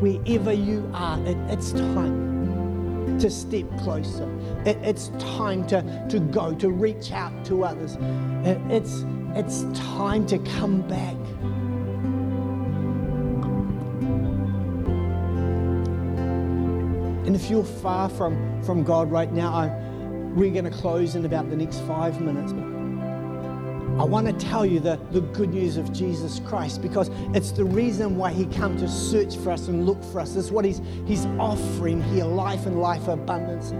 Wherever 0.00 0.52
you 0.52 0.90
are, 0.94 1.20
it, 1.26 1.36
it's 1.50 1.72
time 1.72 2.33
to 3.24 3.30
step 3.30 3.66
closer. 3.78 4.30
It, 4.66 4.76
it's 4.82 5.08
time 5.18 5.66
to, 5.68 6.06
to 6.10 6.20
go, 6.20 6.54
to 6.56 6.68
reach 6.68 7.10
out 7.10 7.32
to 7.46 7.64
others. 7.64 7.96
It, 8.46 8.60
it's, 8.70 9.06
it's 9.34 9.62
time 9.78 10.26
to 10.26 10.38
come 10.40 10.82
back. 10.82 11.16
And 17.26 17.34
if 17.34 17.48
you're 17.48 17.64
far 17.64 18.10
from, 18.10 18.62
from 18.62 18.84
God 18.84 19.10
right 19.10 19.32
now, 19.32 19.54
I, 19.54 19.68
we're 20.34 20.52
going 20.52 20.70
to 20.70 20.78
close 20.78 21.14
in 21.14 21.24
about 21.24 21.48
the 21.48 21.56
next 21.56 21.78
five 21.86 22.20
minutes. 22.20 22.52
I 23.98 24.04
want 24.04 24.26
to 24.26 24.32
tell 24.32 24.66
you 24.66 24.80
the, 24.80 24.98
the 25.12 25.20
good 25.20 25.50
news 25.50 25.76
of 25.76 25.92
Jesus 25.92 26.40
Christ 26.40 26.82
because 26.82 27.10
it's 27.32 27.52
the 27.52 27.64
reason 27.64 28.16
why 28.16 28.32
he 28.32 28.44
came 28.46 28.76
to 28.78 28.88
search 28.88 29.36
for 29.36 29.52
us 29.52 29.68
and 29.68 29.86
look 29.86 30.02
for 30.04 30.20
us. 30.20 30.34
It's 30.34 30.50
what 30.50 30.64
he's, 30.64 30.80
he's 31.06 31.26
offering 31.38 32.02
here, 32.02 32.24
life 32.24 32.66
and 32.66 32.80
life 32.80 33.06
abundance. 33.06 33.70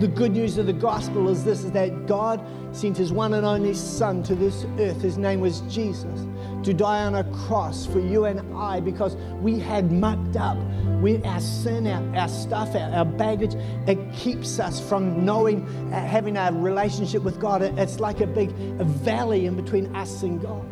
The 0.00 0.08
good 0.08 0.32
news 0.32 0.56
of 0.56 0.66
the 0.66 0.72
gospel 0.72 1.28
is 1.28 1.44
this 1.44 1.64
is 1.64 1.72
that 1.72 2.06
God 2.06 2.44
sent 2.74 2.96
his 2.96 3.12
one 3.12 3.34
and 3.34 3.44
only 3.44 3.74
son 3.74 4.22
to 4.22 4.34
this 4.34 4.64
earth. 4.78 5.02
His 5.02 5.18
name 5.18 5.40
was 5.40 5.60
Jesus 5.62 6.26
to 6.64 6.72
die 6.72 7.04
on 7.04 7.14
a 7.14 7.24
cross 7.46 7.86
for 7.86 8.00
you 8.00 8.24
and 8.24 8.56
I 8.56 8.80
because 8.80 9.16
we 9.40 9.58
had 9.58 9.92
mucked 9.92 10.36
up. 10.36 10.58
We, 11.00 11.22
our 11.24 11.40
sin, 11.40 11.86
our, 11.86 12.16
our 12.16 12.28
stuff, 12.28 12.74
our, 12.74 12.90
our 12.92 13.04
baggage, 13.04 13.54
it 13.86 13.98
keeps 14.14 14.60
us 14.60 14.80
from 14.80 15.24
knowing, 15.24 15.66
uh, 15.92 16.06
having 16.06 16.36
a 16.36 16.52
relationship 16.52 17.22
with 17.22 17.40
God. 17.40 17.62
It, 17.62 17.76
it's 17.78 17.98
like 17.98 18.20
a 18.20 18.26
big 18.26 18.50
a 18.78 18.84
valley 18.84 19.46
in 19.46 19.56
between 19.56 19.94
us 19.96 20.22
and 20.22 20.40
God. 20.40 20.68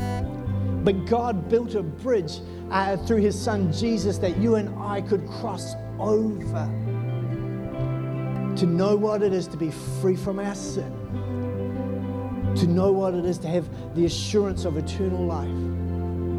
But 0.85 1.07
God 1.07 1.49
built 1.49 1.75
a 1.75 1.83
bridge 1.83 2.41
uh, 2.71 2.97
through 2.99 3.19
his 3.19 3.39
son 3.39 3.73
Jesus 3.73 4.19
that 4.19 4.39
you 4.39 4.55
and 4.55 4.69
I 4.81 5.01
could 5.03 5.27
cross 5.27 5.75
over 5.99 6.65
to 8.57 8.67
know 8.67 8.97
what 8.97 9.23
it 9.23 9.33
is 9.33 9.47
to 9.49 9.57
be 9.57 9.71
free 10.01 10.17
from 10.17 10.39
our 10.39 10.55
sin, 10.55 10.93
to 12.57 12.67
know 12.67 12.93
what 12.93 13.15
it 13.15 13.25
is 13.25 13.39
to 13.39 13.49
have 13.49 13.69
the 13.95 14.05
assurance 14.05 14.65
of 14.65 14.77
eternal 14.77 15.25
life 15.25 15.49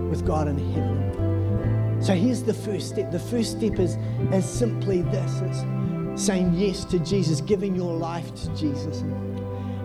with 0.10 0.26
God 0.26 0.48
in 0.48 0.58
heaven. 0.74 2.02
So 2.02 2.14
here's 2.14 2.44
the 2.44 2.54
first 2.54 2.90
step. 2.90 3.12
The 3.12 3.20
first 3.20 3.58
step 3.58 3.80
is, 3.80 3.96
is 4.34 4.46
simply 4.46 5.04
this 5.04 5.42
it's 5.42 5.64
saying 6.26 6.54
yes 6.56 6.84
to 6.86 7.00
Jesus, 7.00 7.42
giving 7.42 7.76
your 7.76 7.94
life 7.96 8.34
to 8.36 8.56
Jesus. 8.56 9.02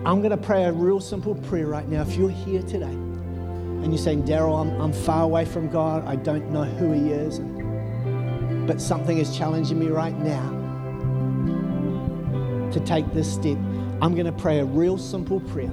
I'm 0.05 0.21
going 0.21 0.31
to 0.31 0.37
pray 0.37 0.65
a 0.65 0.73
real 0.73 1.01
simple 1.01 1.35
prayer 1.35 1.67
right 1.67 1.89
now. 1.89 2.03
If 2.03 2.17
you're 2.17 2.31
here 2.31 2.63
today 2.63 2.87
and 2.87 3.87
you're 3.87 3.99
saying, 3.99 4.25
Daryl, 4.25 4.61
I'm, 4.61 4.81
I'm 4.81 4.93
far 4.93 5.23
away 5.23 5.45
from 5.45 5.69
God, 5.69 6.05
I 6.07 6.17
don't 6.17 6.51
know 6.51 6.65
who 6.65 6.93
He 6.93 7.11
is, 7.11 7.39
but 8.67 8.81
something 8.81 9.19
is 9.19 9.37
challenging 9.37 9.79
me 9.79 9.89
right 9.89 10.17
now 10.19 10.57
to 12.73 12.81
take 12.81 13.11
this 13.13 13.33
step, 13.33 13.57
I'm 14.03 14.15
going 14.15 14.27
to 14.27 14.33
pray 14.33 14.59
a 14.59 14.65
real 14.65 14.99
simple 14.99 15.41
prayer 15.41 15.73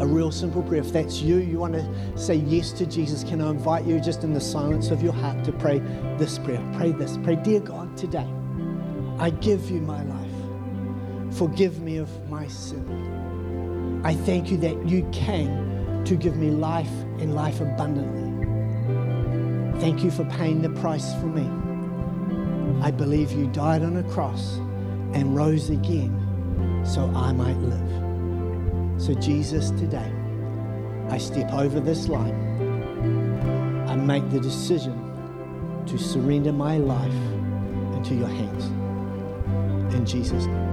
a 0.00 0.06
real 0.06 0.30
simple 0.30 0.62
prayer. 0.62 0.80
If 0.80 0.92
that's 0.92 1.20
you, 1.20 1.36
you 1.36 1.58
want 1.58 1.74
to 1.74 2.18
say 2.18 2.34
yes 2.34 2.72
to 2.72 2.86
Jesus, 2.86 3.24
can 3.24 3.40
I 3.40 3.50
invite 3.50 3.84
you 3.84 4.00
just 4.00 4.24
in 4.24 4.32
the 4.34 4.40
silence 4.40 4.90
of 4.90 5.02
your 5.02 5.12
heart 5.12 5.44
to 5.44 5.52
pray 5.52 5.78
this 6.18 6.38
prayer? 6.38 6.62
Pray 6.76 6.92
this. 6.92 7.18
Pray, 7.22 7.36
Dear 7.36 7.60
God, 7.60 7.96
today 7.96 8.26
I 9.18 9.30
give 9.30 9.70
you 9.70 9.80
my 9.80 10.02
life. 10.02 11.36
Forgive 11.36 11.80
me 11.80 11.96
of 11.96 12.28
my 12.28 12.46
sin. 12.46 14.02
I 14.04 14.14
thank 14.14 14.50
you 14.50 14.56
that 14.58 14.88
you 14.88 15.08
came 15.12 16.04
to 16.04 16.16
give 16.16 16.36
me 16.36 16.50
life 16.50 16.90
and 17.18 17.34
life 17.34 17.60
abundantly. 17.60 18.26
Thank 19.80 20.04
you 20.04 20.10
for 20.10 20.24
paying 20.24 20.62
the 20.62 20.70
price 20.80 21.12
for 21.14 21.26
me. 21.26 21.46
I 22.82 22.90
believe 22.90 23.32
you 23.32 23.46
died 23.48 23.82
on 23.82 23.96
a 23.96 24.04
cross 24.04 24.56
and 25.12 25.34
rose 25.34 25.70
again 25.70 26.82
so 26.84 27.10
I 27.14 27.32
might 27.32 27.58
live. 27.58 28.05
So, 28.98 29.14
Jesus, 29.14 29.70
today, 29.70 30.10
I 31.10 31.18
step 31.18 31.52
over 31.52 31.80
this 31.80 32.08
line. 32.08 32.34
I 33.86 33.94
make 33.94 34.28
the 34.30 34.40
decision 34.40 35.82
to 35.86 35.98
surrender 35.98 36.52
my 36.52 36.78
life 36.78 37.12
into 37.94 38.14
your 38.14 38.28
hands. 38.28 38.64
In 39.94 40.04
Jesus' 40.04 40.46
name. 40.46 40.65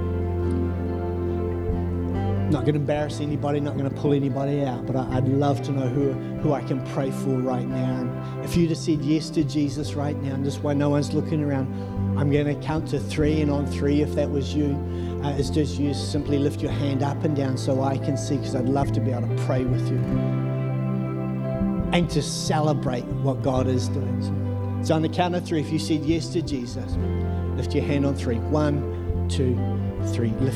Not 2.53 2.65
going 2.65 2.75
to 2.75 2.81
embarrass 2.81 3.19
anybody, 3.19 3.59
not 3.59 3.75
going 3.75 3.89
to 3.89 3.95
pull 3.95 4.13
anybody 4.13 4.63
out, 4.63 4.85
but 4.85 4.95
I'd 4.95 5.27
love 5.27 5.63
to 5.63 5.71
know 5.71 5.87
who, 5.87 6.13
who 6.41 6.53
I 6.53 6.61
can 6.61 6.85
pray 6.93 7.09
for 7.09 7.39
right 7.39 7.67
now. 7.67 8.01
And 8.01 8.45
if 8.45 8.55
you 8.55 8.67
just 8.67 8.85
said 8.85 9.01
yes 9.01 9.31
to 9.31 9.43
Jesus 9.43 9.95
right 9.95 10.15
now, 10.21 10.35
and 10.35 10.45
just 10.45 10.61
while 10.61 10.75
no 10.75 10.89
one's 10.91 11.13
looking 11.13 11.43
around, 11.43 11.67
I'm 12.15 12.29
going 12.29 12.45
to 12.45 12.53
count 12.63 12.89
to 12.89 12.99
three, 12.99 13.41
and 13.41 13.49
on 13.49 13.65
three, 13.65 14.01
if 14.01 14.13
that 14.13 14.29
was 14.29 14.53
you, 14.53 14.77
uh, 15.23 15.35
just 15.35 15.79
you 15.79 15.95
simply 15.95 16.37
lift 16.37 16.61
your 16.61 16.71
hand 16.71 17.01
up 17.01 17.23
and 17.23 17.35
down 17.35 17.57
so 17.57 17.81
I 17.81 17.97
can 17.97 18.15
see, 18.15 18.37
because 18.37 18.55
I'd 18.55 18.69
love 18.69 18.91
to 18.91 18.99
be 18.99 19.09
able 19.09 19.35
to 19.35 19.43
pray 19.45 19.63
with 19.63 19.89
you 19.89 19.97
and 21.91 22.07
to 22.11 22.21
celebrate 22.21 23.05
what 23.23 23.41
God 23.41 23.65
is 23.65 23.87
doing. 23.87 24.83
So 24.83 24.93
on 24.93 25.01
the 25.01 25.09
count 25.09 25.33
of 25.33 25.43
three, 25.43 25.61
if 25.61 25.71
you 25.71 25.79
said 25.79 26.01
yes 26.05 26.27
to 26.29 26.43
Jesus, 26.43 26.97
lift 27.57 27.73
your 27.73 27.83
hand 27.83 28.05
on 28.05 28.13
three. 28.13 28.37
One, 28.37 29.27
two, 29.27 29.55
three. 30.13 30.29
Lift 30.39 30.51